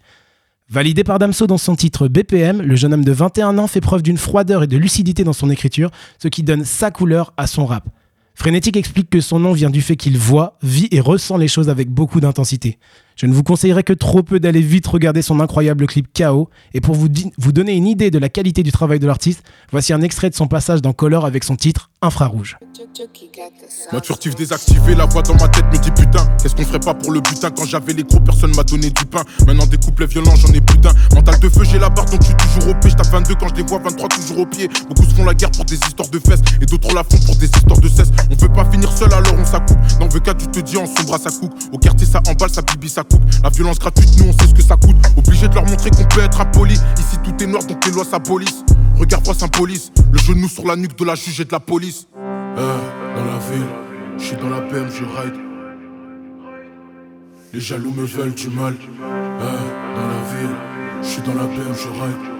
Validé 0.68 1.04
par 1.04 1.18
Damso 1.18 1.46
dans 1.46 1.58
son 1.58 1.76
titre 1.76 2.08
BPM, 2.08 2.60
le 2.60 2.76
jeune 2.76 2.92
homme 2.92 3.04
de 3.04 3.12
21 3.12 3.58
ans 3.58 3.66
fait 3.66 3.80
preuve 3.80 4.02
d'une 4.02 4.18
froideur 4.18 4.62
et 4.62 4.66
de 4.66 4.76
lucidité 4.76 5.22
dans 5.22 5.32
son 5.32 5.50
écriture, 5.50 5.90
ce 6.18 6.28
qui 6.28 6.42
donne 6.42 6.64
sa 6.64 6.90
couleur 6.90 7.32
à 7.36 7.46
son 7.46 7.66
rap. 7.66 7.84
Frénétique 8.34 8.76
explique 8.76 9.10
que 9.10 9.20
son 9.20 9.38
nom 9.38 9.52
vient 9.52 9.70
du 9.70 9.80
fait 9.80 9.96
qu'il 9.96 10.18
voit, 10.18 10.58
vit 10.62 10.88
et 10.90 11.00
ressent 11.00 11.36
les 11.36 11.48
choses 11.48 11.68
avec 11.68 11.88
beaucoup 11.88 12.20
d'intensité. 12.20 12.78
Je 13.16 13.26
ne 13.26 13.32
vous 13.32 13.44
conseillerais 13.44 13.84
que 13.84 13.92
trop 13.92 14.24
peu 14.24 14.40
d'aller 14.40 14.60
vite 14.60 14.86
regarder 14.88 15.22
son 15.22 15.38
incroyable 15.38 15.86
clip 15.86 16.08
KO. 16.16 16.50
Et 16.72 16.80
pour 16.80 16.96
vous, 16.96 17.08
vous 17.38 17.52
donner 17.52 17.74
une 17.74 17.86
idée 17.86 18.10
de 18.10 18.18
la 18.18 18.28
qualité 18.28 18.62
du 18.64 18.72
travail 18.72 18.98
de 18.98 19.06
l'artiste, 19.06 19.44
voici 19.70 19.92
un 19.92 20.02
extrait 20.02 20.30
de 20.30 20.34
son 20.34 20.48
passage 20.48 20.82
dans 20.82 20.92
Color 20.92 21.24
avec 21.24 21.44
son 21.44 21.54
titre 21.54 21.90
Infrarouge. 22.02 22.58
Mode 23.92 24.04
furtif 24.04 24.34
désactivé, 24.34 24.94
la 24.94 25.06
voix 25.06 25.22
dans 25.22 25.34
ma 25.34 25.48
tête 25.48 25.64
me 25.72 25.78
dit 25.78 25.90
putain. 25.90 26.26
Qu'est-ce 26.42 26.54
qu'on 26.54 26.64
ferait 26.64 26.80
pas 26.80 26.94
pour 26.94 27.12
le 27.12 27.20
butin? 27.20 27.50
Quand 27.50 27.64
j'avais 27.64 27.92
les 27.92 28.02
gros, 28.02 28.20
personne 28.20 28.54
m'a 28.54 28.64
donné 28.64 28.90
du 28.90 29.04
pain. 29.06 29.22
Maintenant 29.46 29.66
des 29.66 29.78
couplets 29.78 30.06
violents, 30.06 30.34
j'en 30.36 30.52
ai 30.52 30.60
d'un. 30.60 30.92
Mental 31.14 31.38
de 31.38 31.48
feu, 31.48 31.64
j'ai 31.64 31.78
la 31.78 31.88
barre 31.88 32.06
donc 32.06 32.20
je 32.22 32.26
suis 32.26 32.36
toujours 32.36 32.70
au 32.70 32.74
pied. 32.74 32.90
J'tape 32.90 33.06
22 33.06 33.34
quand 33.36 33.48
je 33.48 33.54
les 33.54 33.62
vois, 33.62 33.78
23 33.78 34.08
toujours 34.08 34.38
au 34.40 34.46
pied. 34.46 34.68
Beaucoup 34.88 35.04
se 35.04 35.14
font 35.14 35.24
la 35.24 35.34
guerre 35.34 35.50
pour 35.52 35.64
des 35.64 35.76
histoires 35.76 36.08
de 36.08 36.18
fesses 36.18 36.42
et 36.60 36.66
d'autres 36.66 36.92
la 36.92 37.04
font 37.04 37.18
pour 37.24 37.36
des 37.36 37.46
histoires 37.46 37.80
de 37.80 37.88
cesse. 37.88 38.10
On 38.30 38.36
peut 38.36 38.52
pas 38.52 38.64
finir 38.70 38.92
seul 38.92 39.12
alors 39.12 39.34
on 39.38 39.44
s'accoupe. 39.44 39.78
Dans 40.00 40.08
le 40.12 40.20
cas 40.20 40.34
tu 40.34 40.46
te 40.48 40.60
dis 40.60 40.76
en 40.76 40.86
sombre 40.86 41.14
à 41.14 41.18
sa 41.18 41.30
coupe. 41.30 41.54
Au 41.72 41.78
quartier 41.78 42.06
ça 42.06 42.20
emballe, 42.28 42.50
ça 42.50 42.62
bibi, 42.62 42.88
ça 42.88 43.03
La 43.42 43.50
violence 43.50 43.78
gratuite, 43.78 44.10
nous 44.18 44.28
on 44.28 44.32
sait 44.32 44.48
ce 44.48 44.54
que 44.54 44.62
ça 44.62 44.76
coûte. 44.76 44.96
Obligé 45.16 45.48
de 45.48 45.54
leur 45.54 45.66
montrer 45.66 45.90
qu'on 45.90 46.04
peut 46.04 46.22
être 46.22 46.40
impoli. 46.40 46.74
Ici 46.74 47.18
tout 47.22 47.42
est 47.42 47.46
noir 47.46 47.64
donc 47.64 47.84
les 47.84 47.92
lois 47.92 48.04
s'abolissent. 48.04 48.64
Regarde-moi 48.98 49.34
symbolise 49.34 49.92
le 50.12 50.18
genou 50.18 50.48
sur 50.48 50.66
la 50.66 50.76
nuque 50.76 50.96
de 50.96 51.04
la 51.04 51.14
juge 51.14 51.40
et 51.40 51.44
de 51.44 51.52
la 51.52 51.60
police. 51.60 52.06
Eh, 52.16 52.58
dans 52.58 53.24
la 53.24 53.38
ville, 53.50 53.66
je 54.18 54.24
suis 54.24 54.36
dans 54.36 54.48
la 54.48 54.60
BM, 54.60 54.88
je 54.90 55.04
ride. 55.04 55.34
Les 57.52 57.60
jaloux 57.60 57.92
me 57.92 58.04
veulent 58.04 58.34
du 58.34 58.48
mal. 58.48 58.74
Eh, 58.80 58.96
dans 58.96 60.08
la 60.08 60.40
ville, 60.40 60.56
je 61.02 61.06
suis 61.06 61.22
dans 61.22 61.34
la 61.34 61.44
BM, 61.44 61.74
je 61.74 61.88
ride. 61.88 62.33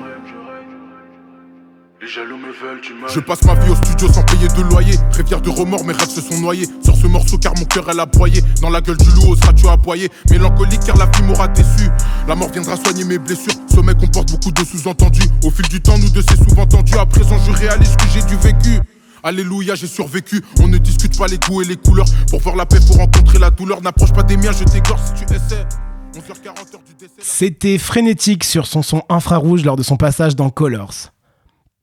Les 2.04 2.10
jaloux 2.10 2.36
me 2.36 2.52
veulent 2.52 2.82
du 2.82 2.92
mal. 2.92 3.08
Je 3.08 3.18
passe 3.18 3.42
ma 3.44 3.54
vie 3.54 3.70
au 3.70 3.76
studio 3.76 4.12
sans 4.12 4.22
payer 4.24 4.46
de 4.48 4.60
loyer. 4.68 4.98
Rivière 5.12 5.40
de 5.40 5.48
remords, 5.48 5.86
mes 5.86 5.94
rêves 5.94 6.10
se 6.10 6.20
sont 6.20 6.38
noyés. 6.38 6.68
Sur 6.84 6.94
ce 6.94 7.06
morceau 7.06 7.38
car 7.38 7.54
mon 7.56 7.64
cœur 7.64 7.86
elle 7.88 7.98
a 7.98 8.04
broyé. 8.04 8.42
Dans 8.60 8.68
la 8.68 8.82
gueule 8.82 8.98
du 8.98 9.08
loup, 9.12 9.32
oseras-tu 9.32 9.66
aboyer 9.66 10.10
Mélancolique 10.28 10.80
car 10.84 10.98
la 10.98 11.06
vie 11.06 11.22
m'aura 11.22 11.48
déçu. 11.48 11.88
La 12.28 12.34
mort 12.34 12.50
viendra 12.50 12.76
soigner 12.76 13.04
mes 13.04 13.16
blessures. 13.16 13.54
Sommet 13.74 13.94
comporte 13.94 14.32
beaucoup 14.32 14.50
de 14.50 14.64
sous-entendus. 14.64 15.26
Au 15.44 15.50
fil 15.50 15.66
du 15.68 15.80
temps, 15.80 15.96
nous 15.96 16.10
deux 16.10 16.20
c'est 16.28 16.36
souvent 16.46 16.66
tendu. 16.66 16.92
À 16.98 17.06
présent, 17.06 17.38
je 17.38 17.52
réalise 17.52 17.96
que 17.96 18.06
j'ai 18.12 18.22
du 18.26 18.36
vécu. 18.36 18.80
Alléluia, 19.22 19.74
j'ai 19.74 19.86
survécu. 19.86 20.44
On 20.60 20.68
ne 20.68 20.76
discute 20.76 21.16
pas 21.16 21.26
les 21.26 21.38
goûts 21.38 21.62
et 21.62 21.64
les 21.64 21.76
couleurs. 21.76 22.08
Pour 22.28 22.40
voir 22.40 22.54
la 22.56 22.66
paix, 22.66 22.80
faut 22.86 22.98
rencontrer 22.98 23.38
la 23.38 23.48
douleur. 23.48 23.80
N'approche 23.80 24.12
pas 24.12 24.24
des 24.24 24.36
miens, 24.36 24.52
je 24.52 24.64
t'égorge 24.64 25.00
si 25.06 25.24
tu 25.24 25.32
essaies. 25.32 25.64
11h40 26.12 26.74
heure 26.74 26.82
du 26.86 26.94
décès. 26.98 27.14
C'était 27.20 27.78
frénétique 27.78 28.44
sur 28.44 28.66
son 28.66 28.82
son 28.82 29.02
infrarouge 29.08 29.64
lors 29.64 29.76
de 29.76 29.82
son 29.82 29.96
passage 29.96 30.36
dans 30.36 30.50
Colors. 30.50 31.13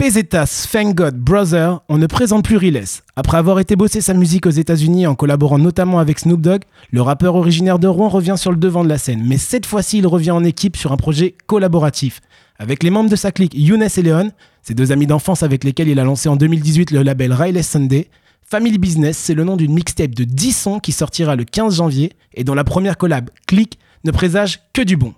Pesetas, 0.02 0.68
Thank 0.72 0.96
God, 0.96 1.16
Brother, 1.16 1.82
on 1.88 2.00
ne 2.00 2.08
présente 2.08 2.44
plus 2.44 2.58
Riles. 2.58 2.84
Après 3.16 3.38
avoir 3.38 3.60
été 3.60 3.76
bossé 3.76 4.02
sa 4.02 4.16
musique 4.16 4.48
aux 4.48 4.50
États-Unis 4.50 5.06
en 5.06 5.14
collaborant 5.14 5.60
notamment 5.60 6.00
avec 6.00 6.18
Snoop 6.18 6.42
Dogg, 6.42 6.64
le 6.90 7.04
rappeur 7.04 7.36
originaire 7.36 7.78
de 7.78 7.88
Rouen 7.88 8.10
revient 8.10 8.34
sur 8.36 8.50
le 8.50 8.58
devant 8.58 8.84
de 8.84 8.90
la 8.90 8.98
scène. 8.98 9.22
Mais 9.24 9.38
cette 9.38 9.68
fois-ci, 9.68 10.00
il 10.00 10.08
revient 10.08 10.32
en 10.32 10.44
équipe 10.44 10.76
sur 10.76 10.92
un 10.92 10.98
projet 10.98 11.36
collaboratif. 11.46 12.20
Avec 12.58 12.82
les 12.82 12.90
membres 12.90 13.12
de 13.12 13.16
sa 13.16 13.32
clique 13.32 13.54
Younes 13.54 13.84
et 13.96 14.02
Léon, 14.02 14.32
ses 14.64 14.74
deux 14.74 14.92
amis 14.92 15.06
d'enfance 15.06 15.44
avec 15.44 15.64
lesquels 15.64 15.90
il 15.90 16.00
a 16.00 16.04
lancé 16.04 16.30
en 16.30 16.36
2018 16.36 16.90
le 16.90 17.04
label 17.04 17.32
Riley 17.32 17.62
Sunday, 17.62 18.08
Family 18.42 18.80
Business, 18.80 19.20
c'est 19.20 19.36
le 19.36 19.44
nom 19.44 19.56
d'une 19.56 19.72
mixtape 19.72 20.16
de 20.16 20.24
10 20.24 20.52
sons 20.52 20.80
qui 20.80 20.94
sortira 20.94 21.36
le 21.36 21.44
15 21.44 21.76
janvier 21.76 22.14
et 22.34 22.44
dont 22.44 22.56
la 22.56 22.64
première 22.64 22.98
collab, 22.98 23.30
Click, 23.46 23.78
ne 24.04 24.10
présage 24.10 24.62
que 24.74 24.82
du 24.82 24.98
bon. 24.98 25.14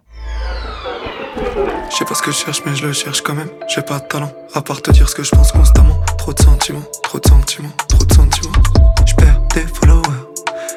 Je 1.94 2.00
sais 2.00 2.06
pas 2.06 2.16
ce 2.16 2.24
que 2.24 2.32
je 2.32 2.38
cherche, 2.38 2.64
mais 2.66 2.76
je 2.76 2.88
le 2.88 2.92
cherche 2.92 3.22
quand 3.22 3.36
même. 3.36 3.50
J'ai 3.68 3.84
pas 3.84 4.00
de 4.00 4.08
talent, 4.08 4.32
à 4.56 4.64
part 4.64 4.82
te 4.82 4.90
dire 4.90 5.08
ce 5.08 5.14
que 5.14 5.22
je 5.22 5.30
pense 5.30 5.52
constamment. 5.52 6.02
Trop 6.18 6.34
de 6.34 6.42
sentiments, 6.42 6.82
trop 7.04 7.20
de 7.20 7.28
sentiments, 7.28 7.70
trop 7.88 8.04
de 8.04 8.12
sentiments. 8.12 8.64
Je 9.06 9.14
perds 9.14 9.40
des 9.54 9.68
followers, 9.68 10.02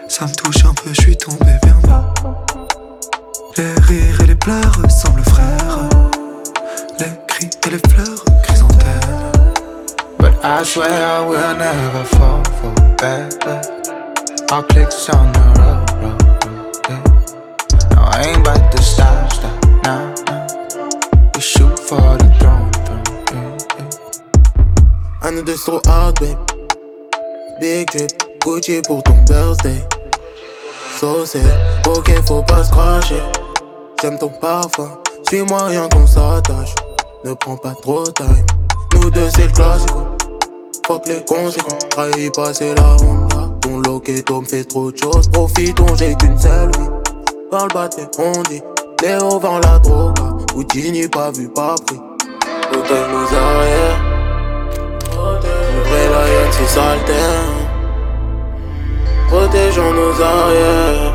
ça 0.08 0.26
me 0.26 0.34
touche 0.34 0.62
un 0.66 0.74
peu, 0.74 0.90
je 0.92 1.00
suis 1.00 1.16
tombé 1.16 1.52
vers 1.64 1.78
moi. 1.86 2.12
Les 3.56 3.72
rires 3.86 4.20
et 4.20 4.26
les 4.26 4.34
pleurs 4.34 4.90
semblent 4.90 5.22
frères. 5.22 5.88
Les 7.00 7.12
cris 7.28 7.48
et 7.66 7.70
les 7.70 7.80
fleurs, 7.90 8.22
chrysanthèmes. 8.42 9.32
But 10.18 10.34
I 10.44 10.62
swear 10.64 10.90
I 10.90 11.26
will 11.26 11.56
never 11.56 12.04
fall 12.04 12.42
for 12.60 12.74
better. 12.98 13.62
I'll 14.52 14.62
click 14.64 14.88
on 15.14 15.32
the 15.32 15.75
for 21.86 22.18
the 22.18 22.26
throne. 22.40 22.70
I 25.22 25.30
know 25.30 25.44
so 25.54 25.80
hard, 25.86 26.18
babe. 26.20 26.38
Big 27.60 27.86
drip, 27.90 28.10
Gucci 28.40 28.82
pour 28.82 29.02
ton 29.04 29.16
birthday. 29.24 29.80
So 30.98 31.24
c'est 31.24 31.44
ok, 31.86 32.10
faut 32.26 32.42
pas 32.42 32.64
se 32.64 32.70
cracher. 32.70 33.22
J'aime 34.00 34.18
ton 34.18 34.28
parfum, 34.28 34.90
suis-moi 35.28 35.64
rien 35.64 35.88
qu'on 35.88 36.06
s'attache. 36.06 36.74
Ne 37.24 37.34
prends 37.34 37.56
pas 37.56 37.74
trop 37.82 38.04
time. 38.04 38.46
Nous 38.94 39.10
deux 39.10 39.30
c'est 39.30 39.46
le 39.46 39.52
classico. 39.52 40.06
Fuck 40.86 41.06
les 41.06 41.24
conséquences, 41.24 41.88
trahi 41.90 42.30
passer 42.30 42.74
la 42.74 42.96
honte. 42.96 43.60
Ton 43.60 43.78
loqueto 43.80 44.40
me 44.40 44.46
fait 44.46 44.64
trop 44.64 44.90
de 44.90 44.96
choses. 44.96 45.28
Profitons, 45.28 45.94
j'ai 45.96 46.14
qu'une 46.16 46.38
seule 46.38 46.70
vie. 46.72 46.90
Pas 47.50 47.88
tes 47.88 48.06
on 48.18 48.42
dit. 48.42 48.62
Léo 49.02 49.38
vend 49.38 49.58
la 49.58 49.78
drogue. 49.78 50.35
Houdini 50.56 51.06
pas 51.06 51.30
vu, 51.32 51.50
pas 51.50 51.74
pris. 51.86 52.00
Protège 52.72 53.08
nos 53.12 53.36
arrières. 53.36 54.00
Une 55.12 55.82
vraie 55.82 56.08
lion, 56.08 56.50
c'est 56.50 56.66
saltaire. 56.66 57.44
Protégeons 59.28 59.92
nos 59.92 60.22
arrières. 60.22 61.14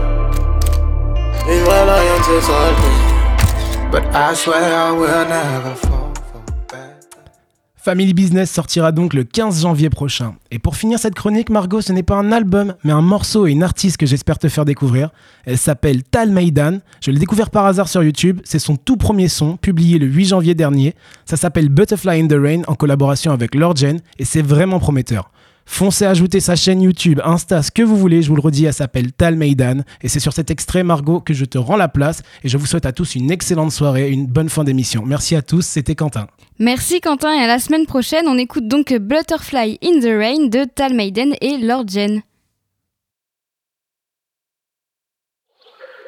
Une 1.49 1.63
vraie 1.63 1.85
lion, 1.87 2.17
c'est 2.23 2.41
saltaire. 2.41 3.89
But 3.91 4.03
I 4.13 4.35
swear 4.35 4.61
I 4.61 4.91
will 4.91 5.25
never 5.27 5.75
fall. 5.75 6.00
Family 7.83 8.13
Business 8.13 8.51
sortira 8.51 8.91
donc 8.91 9.15
le 9.15 9.23
15 9.23 9.63
janvier 9.63 9.89
prochain. 9.89 10.35
Et 10.51 10.59
pour 10.59 10.75
finir 10.75 10.99
cette 10.99 11.15
chronique, 11.15 11.49
Margot, 11.49 11.81
ce 11.81 11.91
n'est 11.91 12.03
pas 12.03 12.15
un 12.15 12.31
album, 12.31 12.75
mais 12.83 12.91
un 12.91 13.01
morceau 13.01 13.47
et 13.47 13.51
une 13.51 13.63
artiste 13.63 13.97
que 13.97 14.05
j'espère 14.05 14.37
te 14.37 14.49
faire 14.49 14.65
découvrir. 14.65 15.09
Elle 15.45 15.57
s'appelle 15.57 16.03
Tal 16.03 16.29
Maidan. 16.29 16.77
Je 17.01 17.09
l'ai 17.09 17.17
découvert 17.17 17.49
par 17.49 17.65
hasard 17.65 17.87
sur 17.87 18.03
YouTube. 18.03 18.39
C'est 18.43 18.59
son 18.59 18.75
tout 18.75 18.97
premier 18.97 19.29
son, 19.29 19.57
publié 19.57 19.97
le 19.97 20.05
8 20.05 20.25
janvier 20.25 20.53
dernier. 20.53 20.93
Ça 21.25 21.37
s'appelle 21.37 21.69
Butterfly 21.69 22.21
in 22.21 22.27
the 22.27 22.39
Rain 22.39 22.61
en 22.67 22.75
collaboration 22.75 23.31
avec 23.31 23.55
Lord 23.55 23.77
Jen 23.77 23.99
et 24.19 24.25
c'est 24.25 24.43
vraiment 24.43 24.77
prometteur. 24.77 25.31
Foncez 25.65 26.05
ajouter 26.05 26.39
sa 26.39 26.55
chaîne 26.55 26.81
YouTube, 26.81 27.21
Insta, 27.23 27.63
ce 27.63 27.71
que 27.71 27.81
vous 27.81 27.97
voulez, 27.97 28.21
je 28.21 28.29
vous 28.29 28.35
le 28.35 28.41
redis, 28.41 28.65
elle 28.65 28.73
s'appelle 28.73 29.11
Tal 29.13 29.35
Maidan. 29.35 29.81
Et 30.01 30.09
c'est 30.09 30.19
sur 30.19 30.33
cet 30.33 30.51
extrait, 30.51 30.83
Margot, 30.83 31.19
que 31.19 31.33
je 31.33 31.45
te 31.45 31.57
rends 31.57 31.77
la 31.77 31.87
place. 31.87 32.23
Et 32.43 32.49
je 32.49 32.57
vous 32.57 32.65
souhaite 32.65 32.85
à 32.85 32.91
tous 32.91 33.15
une 33.15 33.31
excellente 33.31 33.71
soirée, 33.71 34.09
une 34.11 34.27
bonne 34.27 34.49
fin 34.49 34.63
d'émission. 34.63 35.03
Merci 35.05 35.35
à 35.35 35.41
tous, 35.41 35.65
c'était 35.65 35.95
Quentin. 35.95 36.27
Merci 36.59 37.01
Quentin 37.01 37.33
et 37.33 37.43
à 37.43 37.47
la 37.47 37.59
semaine 37.59 37.85
prochaine, 37.85 38.27
on 38.27 38.37
écoute 38.37 38.67
donc 38.67 38.93
Butterfly 38.93 39.79
in 39.83 39.99
the 39.99 40.05
Rain 40.05 40.47
de 40.47 40.65
Tal 40.65 40.93
Maiden 40.93 41.33
et 41.41 41.57
Lord 41.57 41.87
Jen. 41.87 42.21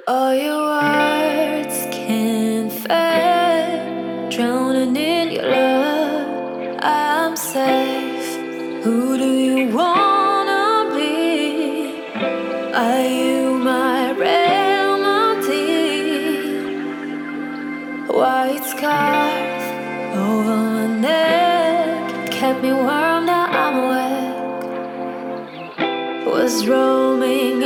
All 0.06 0.36
your 0.36 0.60
words 0.60 1.88
can 1.92 2.70
fade, 2.70 4.30
drowning 4.30 4.98
in 4.98 5.32
your 5.32 5.50
love. 5.50 6.78
I'm 6.82 7.38
safe. 7.38 8.13
Who 8.84 9.18
do 9.18 9.32
you 9.32 9.74
wanna 9.74 10.92
be? 10.94 12.04
Are 12.74 13.08
you 13.08 13.58
my 13.58 14.12
remedy? 14.12 15.70
White 18.08 18.66
scarf 18.66 19.64
over 20.18 20.58
my 20.76 20.88
neck 21.00 22.30
kept 22.30 22.62
me 22.62 22.74
warm. 22.74 23.26
Now 23.26 23.46
I'm 23.62 23.76
awake. 23.86 24.66
Was 26.26 26.68
roaming 26.68 27.64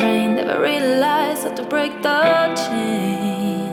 Never 0.00 0.60
realized 0.60 1.44
how 1.44 1.54
to 1.54 1.62
break 1.62 2.02
the 2.02 2.52
chain. 2.56 3.70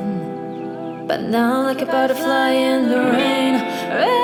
But 1.08 1.22
now, 1.22 1.64
like 1.64 1.82
a 1.82 1.86
butterfly 1.88 2.52
in 2.52 2.90
the 2.90 3.00
rain. 3.00 3.56
Rain, 3.90 4.21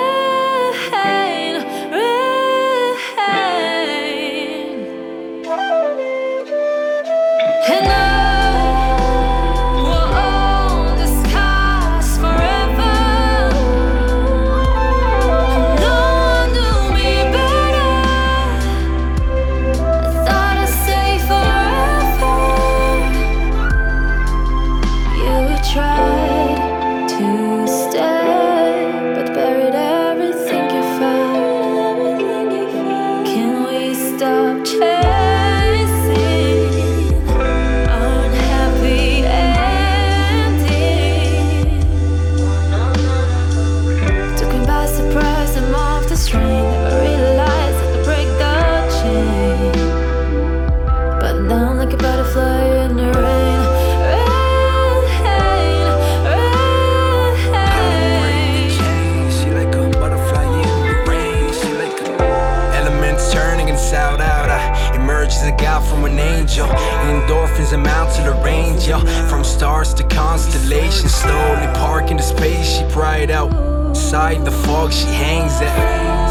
slowly 71.28 71.68
parking 71.76 72.18
the 72.18 72.24
spaceship 72.24 72.96
right 72.96 73.30
outside 73.30 74.46
the 74.46 74.52
fog 74.52 74.92
she 74.92 75.08
hangs 75.08 75.60
at. 75.62 75.76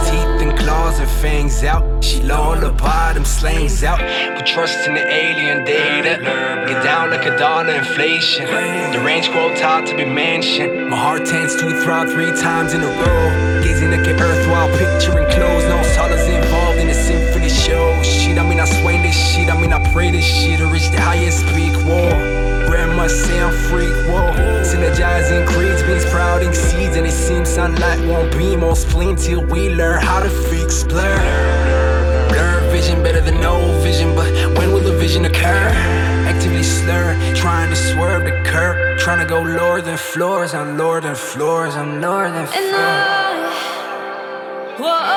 Teeth 0.07 0.42
and 0.44 0.59
claws 0.59 0.99
and 0.99 1.11
fangs 1.22 1.62
out. 1.64 1.82
She 2.03 2.22
low 2.22 2.59
the 2.59 2.70
bottom 2.70 3.24
slangs 3.24 3.82
out. 3.82 4.01
We 4.36 4.42
trust 4.53 4.86
in 4.86 4.94
the 4.94 5.05
alien 5.07 5.64
data. 5.64 6.14
Get 6.68 6.82
down 6.82 7.11
like 7.11 7.26
a 7.26 7.36
dollar 7.36 7.74
inflation. 7.74 8.47
The 8.94 9.03
range 9.05 9.28
grow 9.32 9.55
taught 9.57 9.86
to 9.88 9.97
be 9.97 10.05
mentioned. 10.05 10.88
My 10.90 10.97
heart 10.97 11.26
tends 11.26 11.57
to 11.57 11.64
throb 11.82 12.09
three 12.09 12.32
times 12.40 12.72
in 12.72 12.80
a 12.82 12.92
row. 13.03 13.62
Gazing 13.62 13.92
at 13.92 14.05
the 14.05 14.14
earth 14.26 14.44
while 14.49 14.70
picturing 14.78 15.28
clothes. 15.34 15.64
No 15.64 15.82
solace 15.94 16.26
involved 16.28 16.78
in 16.78 16.86
the 16.86 16.94
symphony 16.94 17.49
show. 17.49 17.84
Shit, 18.03 18.38
I 18.38 18.49
mean, 18.49 18.61
I 18.61 18.64
swing 18.64 19.03
this 19.03 19.16
shit. 19.16 19.49
I 19.51 19.61
mean, 19.61 19.72
I 19.72 19.80
pray 19.92 20.11
this 20.11 20.24
shit 20.24 20.59
to 20.61 20.66
reach 20.66 20.88
the 20.90 21.01
highest 21.01 21.44
peak. 21.55 21.74
Whoa. 21.86 21.95
Seeds, 27.17 27.31
and 27.31 27.43
it 27.43 27.47
seems 27.47 27.49
sunlight 27.49 28.01
won't 28.09 28.33
beam 28.37 28.62
on 28.64 28.77
spleen 28.77 29.17
till 29.17 29.45
we 29.47 29.69
learn 29.75 30.01
how 30.03 30.21
to 30.23 30.29
fix 30.29 30.85
blur. 30.85 32.29
Blur 32.29 32.61
vision 32.71 33.03
better 33.03 33.21
than 33.21 33.41
no 33.41 33.59
vision, 33.83 34.14
but 34.14 34.33
when 34.57 34.73
will 34.73 34.81
the 34.81 34.97
vision 34.99 35.25
occur? 35.25 35.71
Actively 36.27 36.62
slur, 36.62 37.17
trying 37.35 37.71
to 37.71 37.77
swerve 37.77 38.25
the 38.25 38.33
curb, 38.45 38.99
trying 38.99 39.21
to 39.21 39.27
go 39.29 39.43
lower 39.43 39.81
than 39.81 39.97
floors. 39.97 40.55
I'm 40.55 40.77
lower 40.77 41.01
than 41.01 41.14
floors, 41.14 41.75
I'm 41.75 42.01
lower 42.01 42.31
than 42.31 42.47
floors. 42.47 42.67
And 42.67 42.77
I, 42.77 43.57
whoa, 44.79 45.16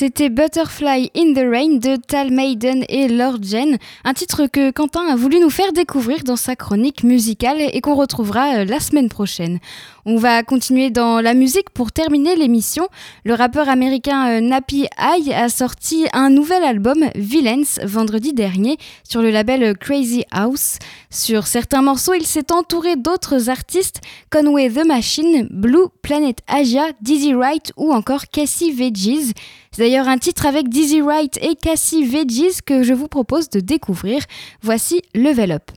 C'était 0.00 0.30
Butterfly 0.30 1.10
in 1.14 1.34
the 1.34 1.46
Rain 1.46 1.76
de 1.76 1.96
Tal 1.96 2.30
Maiden 2.30 2.86
et 2.88 3.06
Lord 3.06 3.42
Jen, 3.42 3.76
un 4.02 4.14
titre 4.14 4.46
que 4.46 4.70
Quentin 4.70 5.06
a 5.06 5.14
voulu 5.14 5.38
nous 5.40 5.50
faire 5.50 5.74
découvrir 5.74 6.24
dans 6.24 6.36
sa 6.36 6.56
chronique 6.56 7.04
musicale 7.04 7.58
et 7.60 7.82
qu'on 7.82 7.96
retrouvera 7.96 8.54
euh, 8.54 8.64
la 8.64 8.80
semaine 8.80 9.10
prochaine. 9.10 9.58
On 10.06 10.16
va 10.16 10.42
continuer 10.42 10.88
dans 10.88 11.20
la 11.20 11.34
musique 11.34 11.68
pour 11.68 11.92
terminer 11.92 12.34
l'émission. 12.34 12.88
Le 13.26 13.34
rappeur 13.34 13.68
américain 13.68 14.26
euh, 14.30 14.40
Nappy 14.40 14.86
High 14.98 15.32
a 15.34 15.50
sorti 15.50 16.06
un 16.14 16.30
nouvel 16.30 16.64
album, 16.64 17.04
Villains, 17.14 17.78
vendredi 17.84 18.32
dernier, 18.32 18.78
sur 19.04 19.20
le 19.20 19.30
label 19.30 19.62
euh, 19.62 19.74
Crazy 19.74 20.24
House. 20.30 20.78
Sur 21.10 21.46
certains 21.46 21.82
morceaux, 21.82 22.14
il 22.14 22.24
s'est 22.24 22.52
entouré 22.52 22.96
d'autres 22.96 23.50
artistes, 23.50 24.00
Conway 24.30 24.70
the 24.70 24.86
Machine, 24.86 25.46
Blue, 25.50 25.88
Planet 26.00 26.38
Asia, 26.48 26.86
Dizzy 27.02 27.34
Wright 27.34 27.74
ou 27.76 27.92
encore 27.92 28.28
Cassie 28.32 28.72
Veggies. 28.72 29.34
C'est 29.72 29.82
d'ailleurs 29.82 30.08
un 30.08 30.18
titre 30.18 30.46
avec 30.46 30.68
Dizzy 30.68 31.00
Wright 31.00 31.38
et 31.40 31.54
Cassie 31.54 32.04
Veggies 32.04 32.58
que 32.66 32.82
je 32.82 32.92
vous 32.92 33.06
propose 33.06 33.50
de 33.50 33.60
découvrir. 33.60 34.20
Voici 34.62 35.00
Level 35.14 35.52
Up. 35.52 35.70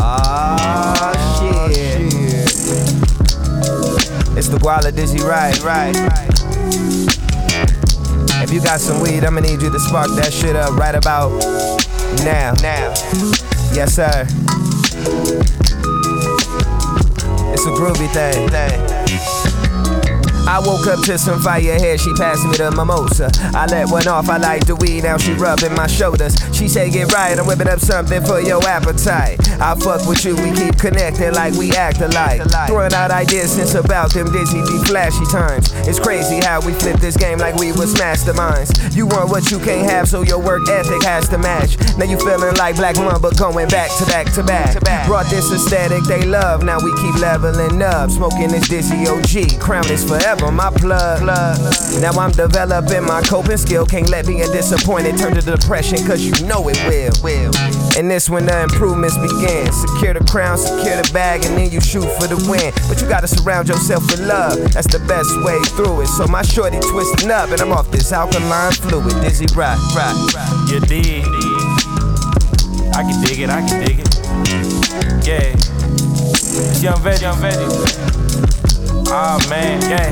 Ah. 0.00 1.12
It's 4.38 4.48
the 4.48 4.58
Guala 4.58 4.90
Dizzy 4.90 5.18
Right, 5.18 5.62
right. 5.62 5.94
If 8.42 8.50
you 8.52 8.60
got 8.60 8.80
some 8.80 9.02
weed, 9.02 9.22
I'ma 9.22 9.40
need 9.40 9.60
you 9.60 9.70
to 9.70 9.78
spark 9.78 10.08
that 10.16 10.32
shit 10.32 10.56
up 10.56 10.78
right 10.78 10.94
about 10.94 11.30
now. 12.24 12.54
Now. 12.62 12.94
Yes, 13.74 13.94
sir. 13.96 14.26
It's 17.52 17.66
a 17.66 17.70
groovy 17.76 18.08
thing. 18.14 18.95
I 20.48 20.60
woke 20.60 20.86
up 20.86 21.00
to 21.06 21.18
some 21.18 21.40
fire 21.40 21.78
hair, 21.78 21.98
she 21.98 22.12
passed 22.14 22.44
me 22.46 22.56
the 22.56 22.70
mimosa. 22.70 23.30
I 23.52 23.66
let 23.66 23.90
one 23.90 24.06
off, 24.06 24.28
I 24.28 24.36
like 24.36 24.64
the 24.64 24.76
weed, 24.76 25.02
now 25.02 25.16
she 25.16 25.32
rubbing 25.32 25.74
my 25.74 25.88
shoulders. 25.88 26.36
She 26.56 26.68
say, 26.68 26.88
Get 26.88 27.12
right, 27.12 27.38
I'm 27.38 27.46
whipping 27.46 27.68
up 27.68 27.80
something 27.80 28.24
for 28.24 28.40
your 28.40 28.64
appetite. 28.64 29.36
I 29.60 29.74
fuck 29.74 30.08
with 30.08 30.24
you, 30.24 30.34
we 30.36 30.56
keep 30.56 30.78
connecting 30.78 31.34
like 31.34 31.52
we 31.52 31.72
act 31.72 32.00
alike. 32.00 32.40
Throwing 32.66 32.94
out 32.94 33.10
ideas 33.10 33.52
since 33.52 33.74
about 33.74 34.14
them 34.14 34.32
dizzy, 34.32 34.62
deep, 34.64 34.86
flashy 34.86 35.26
times. 35.26 35.70
It's 35.86 36.00
crazy 36.00 36.40
how 36.40 36.64
we 36.64 36.72
flip 36.72 36.98
this 36.98 37.14
game 37.14 37.36
like 37.38 37.56
we 37.56 37.72
was 37.72 37.94
masterminds. 37.96 38.96
You 38.96 39.06
want 39.06 39.28
what 39.28 39.50
you 39.50 39.58
can't 39.58 39.90
have, 39.90 40.08
so 40.08 40.22
your 40.22 40.40
work 40.40 40.66
ethic 40.70 41.02
has 41.04 41.28
to 41.28 41.36
match. 41.36 41.76
Now 41.98 42.06
you 42.06 42.16
feeling 42.18 42.56
like 42.56 42.76
Black 42.76 42.96
Mamba 42.96 43.34
going 43.36 43.68
back 43.68 43.90
to 43.98 44.06
back 44.06 44.32
to 44.32 44.42
back. 44.42 45.06
Brought 45.06 45.28
this 45.28 45.52
aesthetic 45.52 46.04
they 46.04 46.24
love, 46.24 46.64
now 46.64 46.78
we 46.82 46.90
keep 47.02 47.16
leveling 47.20 47.82
up. 47.82 48.10
Smoking 48.10 48.48
this 48.48 48.66
dizzy 48.66 49.06
OG, 49.06 49.60
crown 49.60 49.86
is 49.90 50.04
forever 50.04 50.50
my 50.50 50.70
plug. 50.70 51.20
Now 52.00 52.12
I'm 52.12 52.32
developing 52.32 53.04
my 53.04 53.20
coping 53.20 53.58
skill. 53.58 53.84
Can't 53.84 54.08
let 54.08 54.26
being 54.26 54.50
disappointed 54.52 55.18
turn 55.18 55.34
to 55.34 55.42
depression, 55.42 55.98
cause 56.06 56.24
you 56.24 56.45
know 56.46 56.68
it 56.68 56.78
will. 56.86 57.12
will. 57.22 57.52
And 57.98 58.10
this 58.10 58.30
when 58.30 58.46
the 58.46 58.62
improvements 58.62 59.18
begin. 59.18 59.72
Secure 59.72 60.14
the 60.14 60.24
crown, 60.30 60.56
secure 60.56 60.96
the 61.02 61.10
bag, 61.12 61.44
and 61.44 61.56
then 61.58 61.70
you 61.70 61.80
shoot 61.80 62.06
for 62.16 62.26
the 62.26 62.38
win. 62.48 62.72
But 62.88 63.02
you 63.02 63.08
gotta 63.08 63.26
surround 63.26 63.68
yourself 63.68 64.06
with 64.10 64.20
love. 64.20 64.56
That's 64.72 64.86
the 64.86 65.02
best 65.06 65.30
way 65.42 65.58
through 65.74 66.02
it. 66.02 66.08
So 66.08 66.26
my 66.26 66.42
shorty 66.42 66.78
twisting 66.80 67.30
up, 67.30 67.50
and 67.50 67.60
I'm 67.60 67.72
off 67.72 67.90
this 67.90 68.12
alkaline 68.12 68.72
fluid. 68.72 69.12
Dizzy 69.22 69.46
rock, 69.54 69.78
rock, 69.94 70.14
rock. 70.34 70.70
You 70.70 70.80
dig? 70.80 71.26
I 72.94 73.02
can 73.02 73.16
dig 73.24 73.40
it, 73.40 73.50
I 73.50 73.60
can 73.66 73.84
dig 73.84 73.98
it. 74.00 74.08
Yeah. 75.26 75.52
It's 75.52 76.82
young 76.82 76.98
veggie, 77.02 77.22
young 77.22 77.36
veggie. 77.36 78.16
Oh 79.08 79.38
man, 79.48 79.80
yeah, 79.82 80.10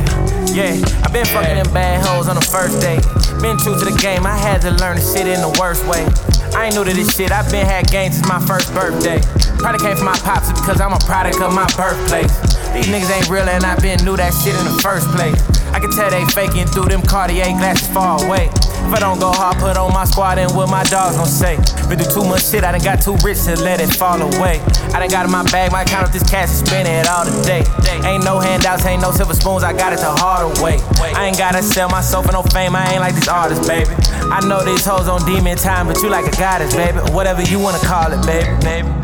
yeah. 0.55 1.03
i 1.03 1.11
been 1.11 1.27
fucking 1.27 1.57
them 1.57 1.73
bad 1.75 2.05
hoes 2.05 2.29
on 2.29 2.37
the 2.37 2.41
first 2.43 2.81
day. 2.81 3.24
Been 3.41 3.59
true 3.59 3.79
to 3.79 3.85
the 3.85 3.97
game, 4.01 4.27
I 4.27 4.37
had 4.37 4.63
to 4.63 4.71
learn 4.71 4.97
the 4.97 5.03
shit 5.03 5.27
in 5.27 5.41
the 5.41 5.53
worst 5.61 5.85
way. 5.87 6.07
I 6.55 6.67
ain't 6.67 6.75
new 6.75 6.85
to 6.85 6.93
this 6.93 7.15
shit, 7.17 7.33
I've 7.33 7.51
been 7.51 7.67
had 7.67 7.91
games 7.91 8.17
since 8.17 8.29
my 8.29 8.41
first 8.47 8.73
birthday. 8.75 9.21
Probably 9.59 9.81
came 9.81 9.97
from 9.97 10.07
my 10.07 10.19
pops 10.23 10.53
because 10.53 10.81
I'm 10.81 10.93
a 10.93 11.03
product 11.05 11.41
of 11.41 11.53
my 11.53 11.67
birthplace. 11.77 12.33
These 12.73 12.89
niggas 12.89 13.11
ain't 13.11 13.29
real 13.29 13.49
and 13.49 13.65
I 13.65 13.77
been 13.81 14.03
knew 14.05 14.17
that 14.17 14.33
shit 14.33 14.55
in 14.55 14.65
the 14.65 14.79
first 14.83 15.09
place. 15.11 15.39
I 15.75 15.81
can 15.81 15.91
tell 15.91 16.11
they 16.11 16.25
faking 16.33 16.67
through 16.69 16.89
them 16.89 17.03
Cartier 17.03 17.45
glasses 17.59 17.89
far 17.89 18.23
away. 18.25 18.51
If 18.85 18.93
I 18.93 19.01
don't 19.01 19.19
go 19.19 19.33
hard, 19.33 19.57
put 19.57 19.77
on 19.77 19.93
my 19.93 20.05
squad 20.05 20.39
and 20.39 20.55
what 20.55 20.69
my 20.69 20.85
dogs 20.85 21.17
gon' 21.17 21.27
say. 21.27 21.57
Been 21.89 21.99
through 21.99 22.23
too 22.23 22.29
much 22.29 22.45
shit, 22.45 22.65
I 22.65 22.73
done 22.73 22.83
got 22.83 23.01
too 23.01 23.17
rich 23.25 23.43
to 23.45 23.57
let 23.57 23.81
it 23.81 23.89
fall 23.89 24.21
away. 24.21 24.61
I 24.93 25.01
done 25.01 25.09
got 25.09 25.25
in 25.25 25.33
my 25.33 25.43
bag, 25.45 25.73
might 25.73 25.87
count 25.87 26.07
up 26.07 26.13
this 26.13 26.23
cash 26.29 26.51
and 26.51 26.67
spend 26.69 26.87
it 26.87 27.09
all 27.09 27.25
today. 27.25 27.65
Ain't 28.05 28.25
no 28.25 28.39
handouts, 28.39 28.85
ain't 28.85 29.01
no 29.01 29.11
silver 29.11 29.35
spoons, 29.35 29.65
I 29.65 29.73
got 29.73 29.93
it 29.93 30.01
the 30.01 30.13
harder 30.13 30.53
way. 30.63 30.79
I 31.01 31.27
ain't 31.27 31.39
gotta 31.39 31.63
sell 31.63 31.89
myself 31.89 32.27
for 32.27 32.33
no 32.33 32.43
fame, 32.43 32.77
I 32.77 32.93
ain't 32.93 33.01
like 33.01 33.15
these 33.15 33.29
artists, 33.29 33.67
baby. 33.67 33.91
I 34.31 34.47
know 34.47 34.63
these 34.63 34.85
hoes 34.85 35.09
on 35.09 35.25
demon 35.25 35.57
time, 35.57 35.87
but 35.87 36.03
you 36.03 36.11
like 36.11 36.27
a 36.27 36.37
goddess, 36.37 36.75
baby. 36.77 36.99
Whatever 37.13 37.43
you 37.43 37.59
wanna 37.59 37.81
call 37.81 38.13
it, 38.13 38.25
baby, 38.27 38.53
baby. 38.63 39.04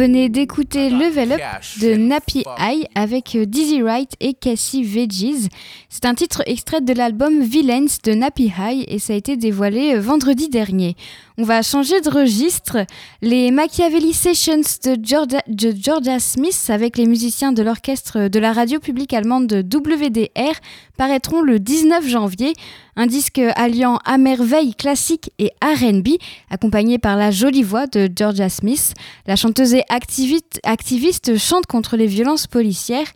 Venez 0.00 0.30
d'écouter 0.30 0.88
Level 0.88 1.32
Up 1.32 1.40
de 1.82 1.94
Nappy 1.94 2.42
High 2.58 2.86
avec 2.94 3.34
euh, 3.34 3.44
Dizzy 3.44 3.82
Wright 3.82 4.10
et 4.20 4.32
Cassie 4.32 4.82
Veggies. 4.82 5.48
C'est 5.90 6.06
un 6.06 6.14
titre 6.14 6.42
extrait 6.46 6.80
de 6.80 6.94
l'album 6.94 7.42
Villains 7.42 7.84
de 8.02 8.12
Nappy 8.14 8.50
High 8.58 8.86
et 8.88 8.98
ça 8.98 9.12
a 9.12 9.16
été 9.16 9.36
dévoilé 9.36 9.96
euh, 9.96 10.00
vendredi 10.00 10.48
dernier. 10.48 10.96
On 11.36 11.42
va 11.42 11.60
changer 11.60 12.00
de 12.00 12.08
registre. 12.08 12.78
Les 13.20 13.50
Machiavelli 13.50 14.14
Sessions 14.14 14.62
de 14.84 14.96
Georgia, 15.02 15.42
de 15.48 15.74
Georgia 15.78 16.18
Smith 16.18 16.66
avec 16.70 16.96
les 16.96 17.06
musiciens 17.06 17.52
de 17.52 17.62
l'orchestre 17.62 18.28
de 18.28 18.38
la 18.38 18.54
radio 18.54 18.80
publique 18.80 19.12
allemande 19.12 19.46
de 19.46 19.60
WDR 19.60 20.60
paraîtront 20.98 21.40
le 21.40 21.58
19 21.58 22.06
janvier. 22.06 22.52
Un 22.96 23.06
disque 23.06 23.40
alliant 23.56 23.98
à 24.04 24.18
merveille 24.18 24.74
classique 24.74 25.32
et 25.38 25.50
RB, 25.62 26.08
accompagné 26.50 26.98
par 26.98 27.16
la 27.16 27.30
jolie 27.30 27.62
voix 27.62 27.86
de 27.86 28.10
Georgia 28.14 28.50
Smith. 28.50 28.92
La 29.26 29.36
chanteuse 29.36 29.72
et 29.72 29.84
activiste, 29.90 30.60
activiste 30.64 31.36
chante 31.36 31.66
contre 31.66 31.96
les 31.96 32.06
violences 32.06 32.46
policières. 32.46 33.08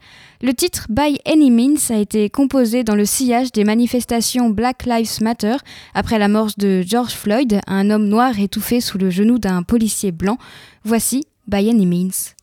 Le 0.43 0.53
titre 0.53 0.87
By 0.91 1.19
Any 1.25 1.51
Means 1.51 1.91
a 1.91 1.97
été 1.97 2.29
composé 2.29 2.85
dans 2.85 2.97
le 2.97 3.05
sillage 3.05 3.53
des 3.53 3.65
manifestations 3.65 4.51
Black 4.51 4.85
Lives 4.85 5.23
Matter 5.23 5.57
après 5.95 6.19
la 6.19 6.29
mort 6.29 6.51
de 6.59 6.83
George 6.83 7.13
Floyd, 7.15 7.61
un 7.67 7.91
homme 7.91 8.09
noir 8.09 8.39
étouffé 8.39 8.81
sous 8.81 8.99
le 8.99 9.09
genou 9.09 9.39
d'un 9.39 9.63
policier 9.63 10.13
blanc. 10.13 10.37
Voici 10.85 11.25
By 11.47 11.71
Any 11.71 11.87
Means. 11.87 12.35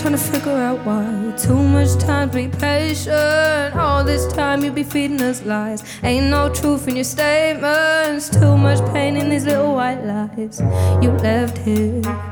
trying 0.00 0.12
to 0.12 0.18
figure 0.18 0.52
out 0.52 0.84
why. 0.86 1.34
Too 1.36 1.60
much 1.60 1.96
time 1.98 2.30
to 2.30 2.36
be 2.36 2.48
patient. 2.48 3.74
All 3.74 4.04
this 4.04 4.26
time 4.32 4.62
you 4.62 4.70
be 4.70 4.84
feeding 4.84 5.20
us 5.20 5.44
lies. 5.44 5.82
Ain't 6.02 6.26
no 6.26 6.52
truth 6.52 6.86
in 6.88 6.96
your 6.96 7.04
statements. 7.04 8.28
Too 8.28 8.56
much 8.56 8.80
pain 8.92 9.16
in 9.16 9.28
these 9.28 9.44
little 9.44 9.74
white 9.74 10.04
lies. 10.04 10.60
You 11.02 11.10
left 11.12 11.58
here. 11.58 12.27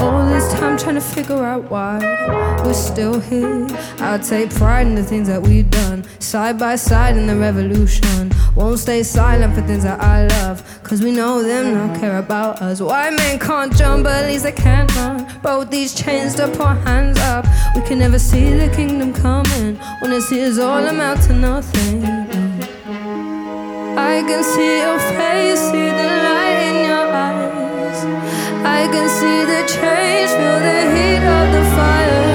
All 0.00 0.26
this 0.26 0.52
time 0.54 0.78
trying 0.78 0.94
to 0.94 1.00
figure 1.00 1.44
out 1.44 1.70
why 1.70 1.98
we're 2.64 2.72
still 2.72 3.18
here. 3.20 3.66
I 3.98 4.18
take 4.18 4.50
pride 4.50 4.86
in 4.86 4.94
the 4.94 5.02
things 5.02 5.26
that 5.28 5.42
we've 5.42 5.68
done, 5.70 6.04
side 6.20 6.58
by 6.58 6.76
side 6.76 7.16
in 7.16 7.26
the 7.26 7.36
revolution. 7.36 8.30
Won't 8.54 8.78
stay 8.78 9.02
silent 9.02 9.54
for 9.54 9.62
things 9.62 9.84
that 9.84 10.00
I 10.00 10.26
love, 10.26 10.62
cause 10.82 11.02
we 11.02 11.12
know 11.12 11.42
them 11.42 11.74
don't 11.74 12.00
care 12.00 12.18
about 12.18 12.62
us. 12.62 12.80
White 12.80 13.12
men 13.12 13.38
can't 13.38 13.74
jump, 13.76 14.04
but 14.04 14.24
at 14.24 14.30
least 14.30 14.44
they 14.44 14.52
can 14.52 14.86
run. 14.88 15.26
Both 15.42 15.70
these 15.70 15.94
chains 15.94 16.34
to 16.36 16.48
put 16.48 16.76
hands 16.86 17.18
up. 17.18 17.46
We 17.74 17.82
can 17.82 17.98
never 17.98 18.18
see 18.18 18.50
the 18.50 18.68
kingdom 18.74 19.12
coming 19.12 19.76
when 20.00 20.10
this 20.10 20.30
here's 20.30 20.58
all 20.58 20.84
amount 20.86 21.22
to 21.24 21.32
nothing. 21.34 22.04
I 23.96 24.22
can 24.26 24.44
see 24.44 24.80
your 24.80 24.98
face, 25.16 25.60
see 25.70 25.90
the 25.90 26.17
I 28.70 28.86
can 28.92 29.08
see 29.08 29.40
the 29.52 29.60
change, 29.74 30.30
feel 30.38 30.58
the 30.68 30.80
heat 30.94 31.22
of 31.38 31.46
the 31.54 31.64
fire. 31.74 32.27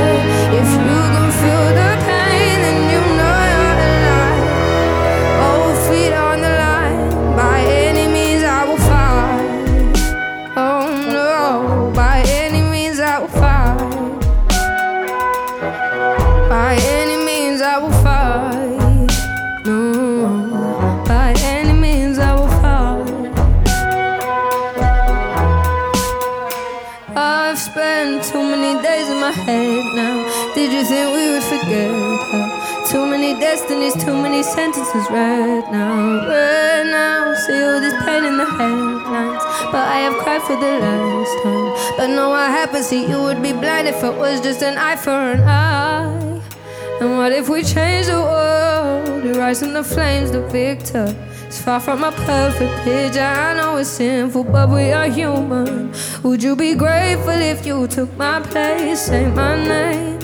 Destinies, 33.94 34.04
too 34.04 34.22
many 34.22 34.44
sentences 34.44 35.10
read 35.10 35.72
now. 35.72 36.28
Read 36.28 36.88
now. 36.88 37.34
See 37.36 37.64
all 37.64 37.80
this 37.80 37.94
pain 38.06 38.26
in 38.26 38.38
the 38.38 38.46
headlines. 38.46 39.44
But 39.72 39.88
I 39.88 40.00
have 40.00 40.18
cried 40.24 40.42
for 40.42 40.56
the 40.56 40.80
last 40.80 41.44
time. 41.44 41.98
But 41.98 42.08
know 42.16 42.30
what 42.30 42.50
happens? 42.50 42.88
See, 42.88 43.08
you 43.08 43.22
would 43.22 43.42
be 43.42 43.54
blind 43.54 43.88
if 43.88 44.04
it 44.04 44.16
was 44.16 44.42
just 44.42 44.62
an 44.62 44.78
eye 44.78 44.96
for 44.96 45.12
an 45.12 45.42
eye. 45.42 46.42
And 47.02 47.18
what 47.18 47.32
if 47.32 47.50
we 47.50 47.64
change 47.64 48.08
the 48.08 48.20
world? 48.20 49.24
You 49.24 49.34
rise 49.34 49.60
from 49.60 49.74
the 49.74 49.84
flames, 49.84 50.32
the 50.32 50.42
victor. 50.48 51.16
It's 51.48 51.62
far 51.62 51.80
from 51.80 52.04
a 52.04 52.12
perfect 52.12 52.84
picture. 52.84 53.22
I 53.22 53.56
know 53.56 53.78
it's 53.78 53.90
sinful, 53.90 54.46
but 54.46 54.70
we 54.70 54.92
are 54.92 55.10
human. 55.10 55.94
Would 56.24 56.42
you 56.42 56.56
be 56.56 56.76
grateful 56.76 57.30
if 57.30 57.66
you 57.66 57.88
took 57.88 58.16
my 58.18 58.42
place? 58.42 59.02
Say 59.02 59.30
my 59.30 59.56
name. 59.56 60.23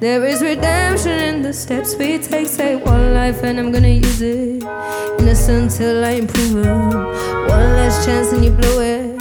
There 0.00 0.24
is 0.24 0.42
redemption 0.42 1.10
in 1.10 1.42
the 1.42 1.52
steps 1.52 1.96
we 1.96 2.18
take. 2.18 2.46
Say 2.46 2.76
one 2.76 3.14
life, 3.14 3.42
and 3.42 3.58
I'm 3.58 3.72
gonna 3.72 3.88
use 3.88 4.22
it. 4.22 4.62
Innocent 5.18 5.72
till 5.72 6.04
I 6.04 6.12
improve 6.22 6.58
it. 6.58 6.68
One 6.68 7.70
last 7.74 8.06
chance, 8.06 8.32
and 8.32 8.44
you 8.44 8.52
blew 8.52 8.80
it. 8.80 9.20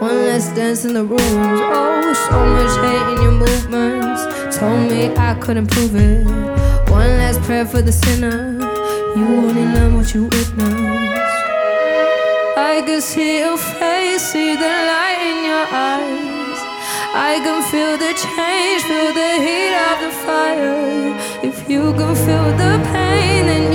One 0.00 0.24
less 0.24 0.48
dance 0.54 0.86
in 0.86 0.94
the 0.94 1.04
rooms. 1.04 1.20
Oh, 1.20 2.14
so 2.30 2.38
much 2.56 2.74
hate 2.84 3.06
in 3.12 3.22
your 3.22 3.32
movements. 3.32 4.56
Told 4.56 4.90
me 4.90 5.14
I 5.14 5.34
couldn't 5.34 5.66
prove 5.66 5.94
it. 5.94 6.24
One 6.90 7.10
last 7.20 7.42
prayer 7.42 7.66
for 7.66 7.82
the 7.82 7.92
sinner. 7.92 8.56
You 9.16 9.26
only 9.26 9.66
learn 9.74 9.94
what 9.94 10.14
you 10.14 10.24
witness. 10.24 11.32
I 12.56 12.82
can 12.86 13.02
see 13.02 13.40
your 13.40 13.58
face, 13.58 14.22
see 14.32 14.56
the 14.56 14.72
light 14.90 15.20
in 15.20 15.44
your 15.44 15.66
eyes. 15.70 16.33
I 17.16 17.38
can 17.38 17.62
feel 17.70 17.96
the 17.96 18.12
change, 18.26 18.82
feel 18.90 19.12
the 19.14 19.32
heat 19.46 19.72
of 19.88 19.96
the 20.02 20.10
fire. 20.26 21.14
If 21.44 21.70
you 21.70 21.92
can 21.92 22.14
feel 22.16 22.50
the 22.58 22.74
pain, 22.90 23.46
then 23.46 23.72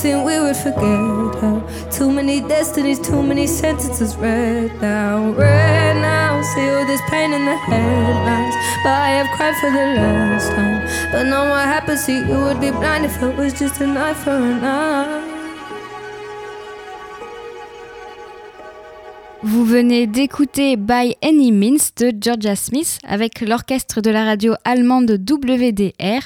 think 0.00 0.24
we 0.24 0.40
would 0.40 0.56
forget 0.56 1.34
her? 1.42 1.60
Too 1.90 2.10
many 2.10 2.40
destinies, 2.40 2.98
too 2.98 3.22
many 3.22 3.46
sentences 3.46 4.16
read 4.16 4.72
now. 4.80 5.30
Read 5.32 5.96
now. 6.00 6.40
See 6.54 6.68
all 6.70 6.86
this 6.86 7.02
pain 7.10 7.34
in 7.34 7.44
the 7.44 7.56
headlines. 7.68 8.54
But 8.82 8.92
I 8.92 9.10
have 9.18 9.28
cried 9.36 9.56
for 9.60 9.70
the 9.70 9.86
last 10.00 10.48
time. 10.56 10.80
But 11.12 11.24
know 11.24 11.50
what 11.50 11.66
happens 11.66 12.06
to 12.06 12.12
you 12.12 12.38
would 12.44 12.60
be 12.60 12.70
blind 12.70 13.04
if 13.04 13.22
it 13.22 13.36
was 13.36 13.52
just 13.58 13.82
an 13.82 13.96
eye 13.96 14.14
for 14.14 14.30
an 14.30 14.64
eye. 14.64 15.30
Vous 19.42 19.64
venez 19.64 20.06
d'écouter 20.06 20.76
By 20.76 21.16
Any 21.22 21.50
Means 21.50 21.92
de 21.96 22.12
Georgia 22.18 22.54
Smith 22.56 22.98
avec 23.06 23.40
l'orchestre 23.40 24.02
de 24.02 24.10
la 24.10 24.24
radio 24.24 24.54
allemande 24.64 25.12
WDR. 25.12 26.20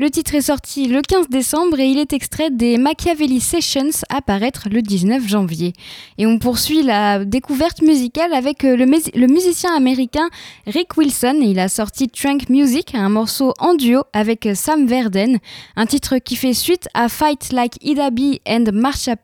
Le 0.00 0.10
titre 0.10 0.36
est 0.36 0.42
sorti 0.42 0.86
le 0.86 1.02
15 1.02 1.28
décembre 1.28 1.80
et 1.80 1.88
il 1.88 1.98
est 1.98 2.12
extrait 2.12 2.50
des 2.50 2.78
Machiavelli 2.78 3.40
Sessions 3.40 3.90
à 4.08 4.22
paraître 4.22 4.68
le 4.70 4.80
19 4.80 5.26
janvier. 5.26 5.72
Et 6.18 6.26
on 6.26 6.38
poursuit 6.38 6.84
la 6.84 7.24
découverte 7.24 7.82
musicale 7.82 8.32
avec 8.32 8.62
euh, 8.64 8.76
le, 8.76 8.86
mus- 8.86 9.10
le 9.12 9.26
musicien 9.26 9.74
américain 9.74 10.28
Rick 10.68 10.96
Wilson. 10.96 11.40
Il 11.42 11.58
a 11.58 11.68
sorti 11.68 12.06
Trunk 12.06 12.48
Music, 12.48 12.94
un 12.94 13.08
morceau 13.08 13.54
en 13.58 13.74
duo 13.74 14.02
avec 14.12 14.46
euh, 14.46 14.54
Sam 14.54 14.86
Verden, 14.86 15.38
un 15.74 15.86
titre 15.86 16.18
qui 16.18 16.36
fait 16.36 16.54
suite 16.54 16.88
à 16.94 17.08
Fight 17.08 17.50
Like 17.52 17.74
Ida 17.82 18.10
B 18.10 18.36
and 18.48 18.66
Marsha 18.72 19.16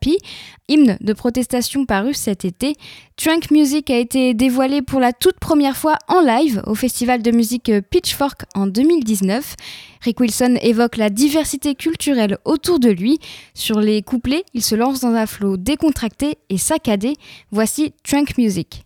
hymne 0.67 0.97
de 0.99 1.13
protestation 1.13 1.85
paru 1.85 2.13
cet 2.13 2.43
été. 2.43 2.73
Trunk 3.17 3.51
Music 3.51 3.89
a 3.91 3.97
été 3.97 4.33
dévoilé 4.33 4.81
pour 4.81 4.99
la 4.99 5.13
toute 5.13 5.39
première 5.39 5.77
fois 5.77 5.97
en 6.07 6.19
live 6.21 6.61
au 6.65 6.75
festival 6.75 7.21
de 7.21 7.31
musique 7.31 7.71
Pitchfork 7.91 8.41
en 8.55 8.67
2019. 8.67 9.55
Rick 10.01 10.19
Wilson 10.19 10.57
évoque 10.65 10.97
la 10.97 11.09
diversité 11.09 11.75
culturelle 11.75 12.37
autour 12.43 12.79
de 12.79 12.89
lui. 12.89 13.19
Sur 13.53 13.79
les 13.79 14.01
couplets, 14.01 14.43
il 14.53 14.63
se 14.63 14.75
lance 14.75 14.99
dans 14.99 15.13
un 15.13 15.25
flow 15.25 15.57
décontracté 15.57 16.37
et 16.49 16.57
saccadé. 16.57 17.13
Voici 17.51 17.93
Trunk 18.03 18.37
Music. 18.37 18.84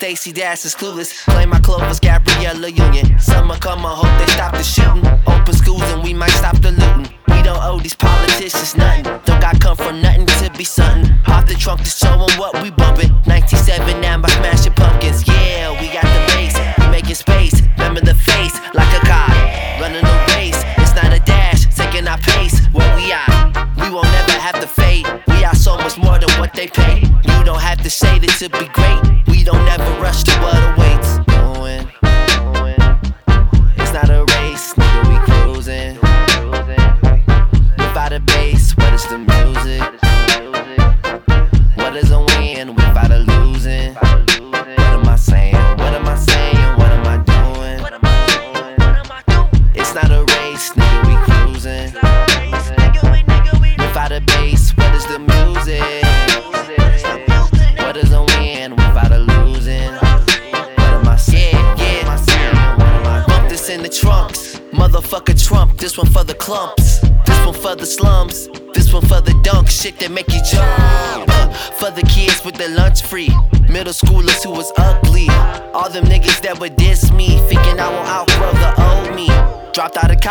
Stacy 0.00 0.32
Dash 0.32 0.64
is 0.64 0.74
clueless. 0.74 1.12
Claim 1.26 1.50
my 1.50 1.60
Clovis 1.60 2.00
Gabriella 2.00 2.68
Union. 2.68 3.18
Summer 3.18 3.56
come, 3.56 3.84
I 3.84 3.94
hope 3.94 4.18
they 4.18 4.32
stop 4.32 4.52
the 4.52 4.62
shooting. 4.62 5.06
Open 5.26 5.52
schools 5.52 5.82
and 5.92 6.02
we 6.02 6.14
might 6.14 6.30
stop 6.30 6.56
the 6.62 6.70
looting. 6.70 7.12
We 7.28 7.42
don't 7.42 7.62
owe 7.62 7.78
these 7.78 7.96
politicians 7.96 8.74
nothing. 8.74 9.04
Don't 9.04 9.42
got 9.42 9.60
come 9.60 9.76
from 9.76 10.00
nothing 10.00 10.24
to 10.24 10.50
be 10.56 10.64
something. 10.64 11.12
Off 11.26 11.46
the 11.46 11.52
trunk 11.54 11.82
to 11.82 11.90
show 11.90 12.16
'em 12.16 12.32
what 12.38 12.62
we 12.62 12.70
bumping. 12.70 13.12
97 13.26 14.00
now 14.00 14.16
my 14.16 14.30
smashing 14.30 14.59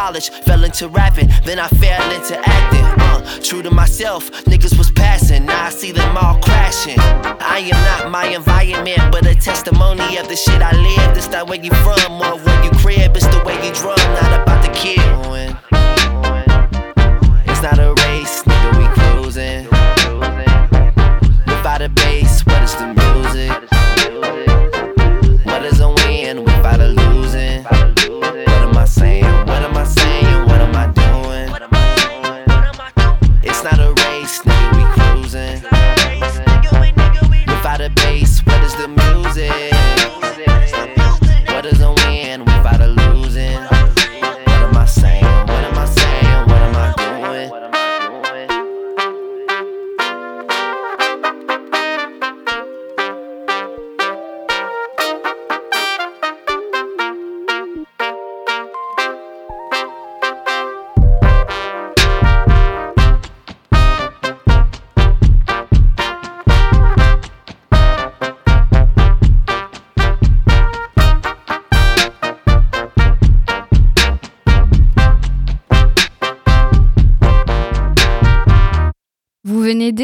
college, 0.10 0.30
fell 0.30 0.64
into 0.64 0.88
rapping, 0.88 1.30
then 1.43 1.60
I 1.60 1.68
fell 1.68 2.12
into 2.12 2.36
acting. 2.43 2.84
Uh, 2.84 3.39
true 3.43 3.62
to 3.62 3.70
myself, 3.70 4.32
niggas 4.45 4.76
was 4.76 4.89
passing, 4.89 5.45
now 5.45 5.66
I 5.66 5.70
see 5.70 5.91
them 5.91 6.18
all 6.18 6.39
crashing. 6.41 6.99
I 6.99 7.60
am 7.72 7.80
not 7.89 8.12
my 8.12 8.26
environment, 8.26 9.01
but 9.12 9.28
a 9.28 9.36
testimony 9.36 10.18
of 10.18 10.28
the 10.28 10.36
shit 10.36 10.64
I 10.64 10.72
lived. 10.72 11.16
It's 11.16 11.30
not 11.30 11.47
where 11.47 11.60
you 11.60 11.70
from 11.86 12.22
or 12.22 12.39
where 12.43 12.64
you 12.64 12.72
crib, 12.72 13.16
it's 13.16 13.28
the 13.28 13.43
way 13.45 13.53
you 13.64 13.72
drum, 13.72 13.97
not 14.18 14.41
about 14.41 14.64
the 14.66 14.72
kid. 14.74 15.78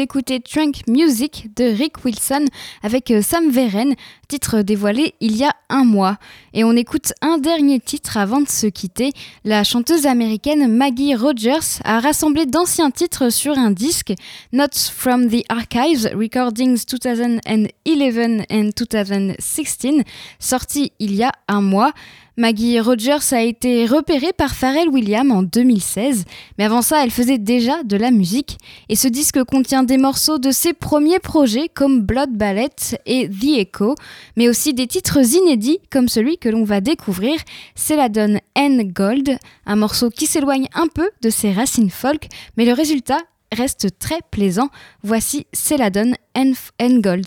D'écouter 0.06 0.38
Trunk 0.38 0.82
Music 0.86 1.48
de 1.56 1.64
Rick 1.64 2.04
Wilson 2.04 2.44
avec 2.84 3.10
euh, 3.10 3.22
Sam 3.22 3.50
Veren, 3.50 3.96
titre 4.28 4.62
dévoilé 4.62 5.14
il 5.18 5.36
y 5.36 5.42
a 5.42 5.50
un 5.68 5.82
mois. 5.82 6.16
Et 6.54 6.62
on 6.62 6.76
écoute 6.76 7.12
un 7.22 7.38
dernier 7.38 7.80
titre 7.80 8.16
avant 8.16 8.40
de 8.40 8.48
se 8.48 8.68
quitter. 8.68 9.10
La 9.44 9.64
chanteuse 9.64 10.06
américaine 10.06 10.68
Maggie 10.68 11.16
Rogers 11.16 11.80
a 11.82 11.98
rassemblé 11.98 12.46
d'anciens 12.46 12.92
titres 12.92 13.30
sur 13.30 13.58
un 13.58 13.72
disque, 13.72 14.14
Notes 14.52 14.92
from 14.96 15.28
the 15.28 15.42
Archives, 15.48 16.08
Recordings 16.14 16.84
2011 16.86 18.44
and 18.48 18.70
2016, 18.76 20.04
sorti 20.38 20.92
il 21.00 21.16
y 21.16 21.24
a 21.24 21.32
un 21.48 21.62
mois. 21.62 21.92
Maggie 22.38 22.78
Rogers 22.80 23.32
a 23.32 23.40
été 23.40 23.86
repérée 23.86 24.34
par 24.36 24.54
Pharrell 24.54 24.90
Williams 24.90 25.32
en 25.32 25.42
2016, 25.42 26.26
mais 26.58 26.64
avant 26.64 26.82
ça, 26.82 27.02
elle 27.02 27.10
faisait 27.10 27.38
déjà 27.38 27.82
de 27.82 27.96
la 27.96 28.10
musique. 28.10 28.58
Et 28.90 28.94
ce 28.94 29.08
disque 29.08 29.42
contient 29.44 29.84
des 29.84 29.96
morceaux 29.96 30.38
de 30.38 30.50
ses 30.50 30.74
premiers 30.74 31.18
projets 31.18 31.70
comme 31.72 32.02
Blood 32.02 32.32
Ballet 32.32 32.68
et 33.06 33.26
The 33.26 33.58
Echo, 33.58 33.94
mais 34.36 34.50
aussi 34.50 34.74
des 34.74 34.86
titres 34.86 35.34
inédits 35.34 35.78
comme 35.90 36.08
celui 36.08 36.36
que 36.36 36.50
l'on 36.50 36.64
va 36.64 36.82
découvrir, 36.82 37.40
Celadon 37.74 38.38
N 38.54 38.82
Gold, 38.92 39.38
un 39.64 39.76
morceau 39.76 40.10
qui 40.10 40.26
s'éloigne 40.26 40.68
un 40.74 40.88
peu 40.88 41.08
de 41.22 41.30
ses 41.30 41.54
racines 41.54 41.88
folk, 41.88 42.26
mais 42.58 42.66
le 42.66 42.74
résultat 42.74 43.20
reste 43.50 43.98
très 43.98 44.18
plaisant. 44.30 44.68
Voici 45.02 45.46
Celadon 45.54 46.12
N, 46.34 46.54
N 46.78 47.00
Gold. 47.00 47.26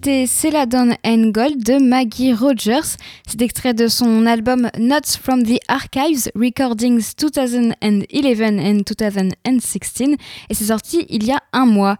C'était 0.00 0.26
Celadon 0.26 0.92
and 1.04 1.30
Gold 1.32 1.64
de 1.64 1.82
Maggie 1.82 2.32
Rogers. 2.32 2.96
C'est 3.26 3.42
extrait 3.42 3.74
de 3.74 3.88
son 3.88 4.26
album 4.26 4.70
Notes 4.78 5.18
from 5.20 5.42
the 5.42 5.58
Archives, 5.66 6.30
Recordings 6.36 7.14
2011 7.18 7.74
and 7.82 8.82
2016, 8.86 10.16
et 10.48 10.54
c'est 10.54 10.66
sorti 10.66 11.04
il 11.08 11.24
y 11.24 11.32
a 11.32 11.40
un 11.52 11.66
mois. 11.66 11.96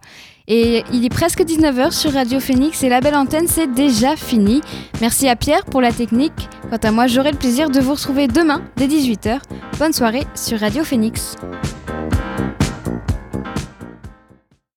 Et 0.47 0.83
il 0.93 1.03
est 1.03 1.09
presque 1.09 1.41
19h 1.41 1.91
sur 1.91 2.13
Radio 2.13 2.39
Phoenix 2.39 2.81
et 2.83 2.89
la 2.89 3.01
belle 3.01 3.15
antenne 3.15 3.47
c'est 3.47 3.67
déjà 3.73 4.15
fini. 4.15 4.61
Merci 5.01 5.27
à 5.27 5.35
Pierre 5.35 5.65
pour 5.65 5.81
la 5.81 5.91
technique. 5.91 6.47
Quant 6.69 6.77
à 6.81 6.91
moi, 6.91 7.07
j'aurai 7.07 7.31
le 7.31 7.37
plaisir 7.37 7.69
de 7.69 7.81
vous 7.81 7.95
retrouver 7.95 8.27
demain 8.27 8.63
dès 8.77 8.87
18h. 8.87 9.41
Bonne 9.77 9.93
soirée 9.93 10.23
sur 10.35 10.57
Radio 10.61 10.85
Phoenix. 10.85 11.35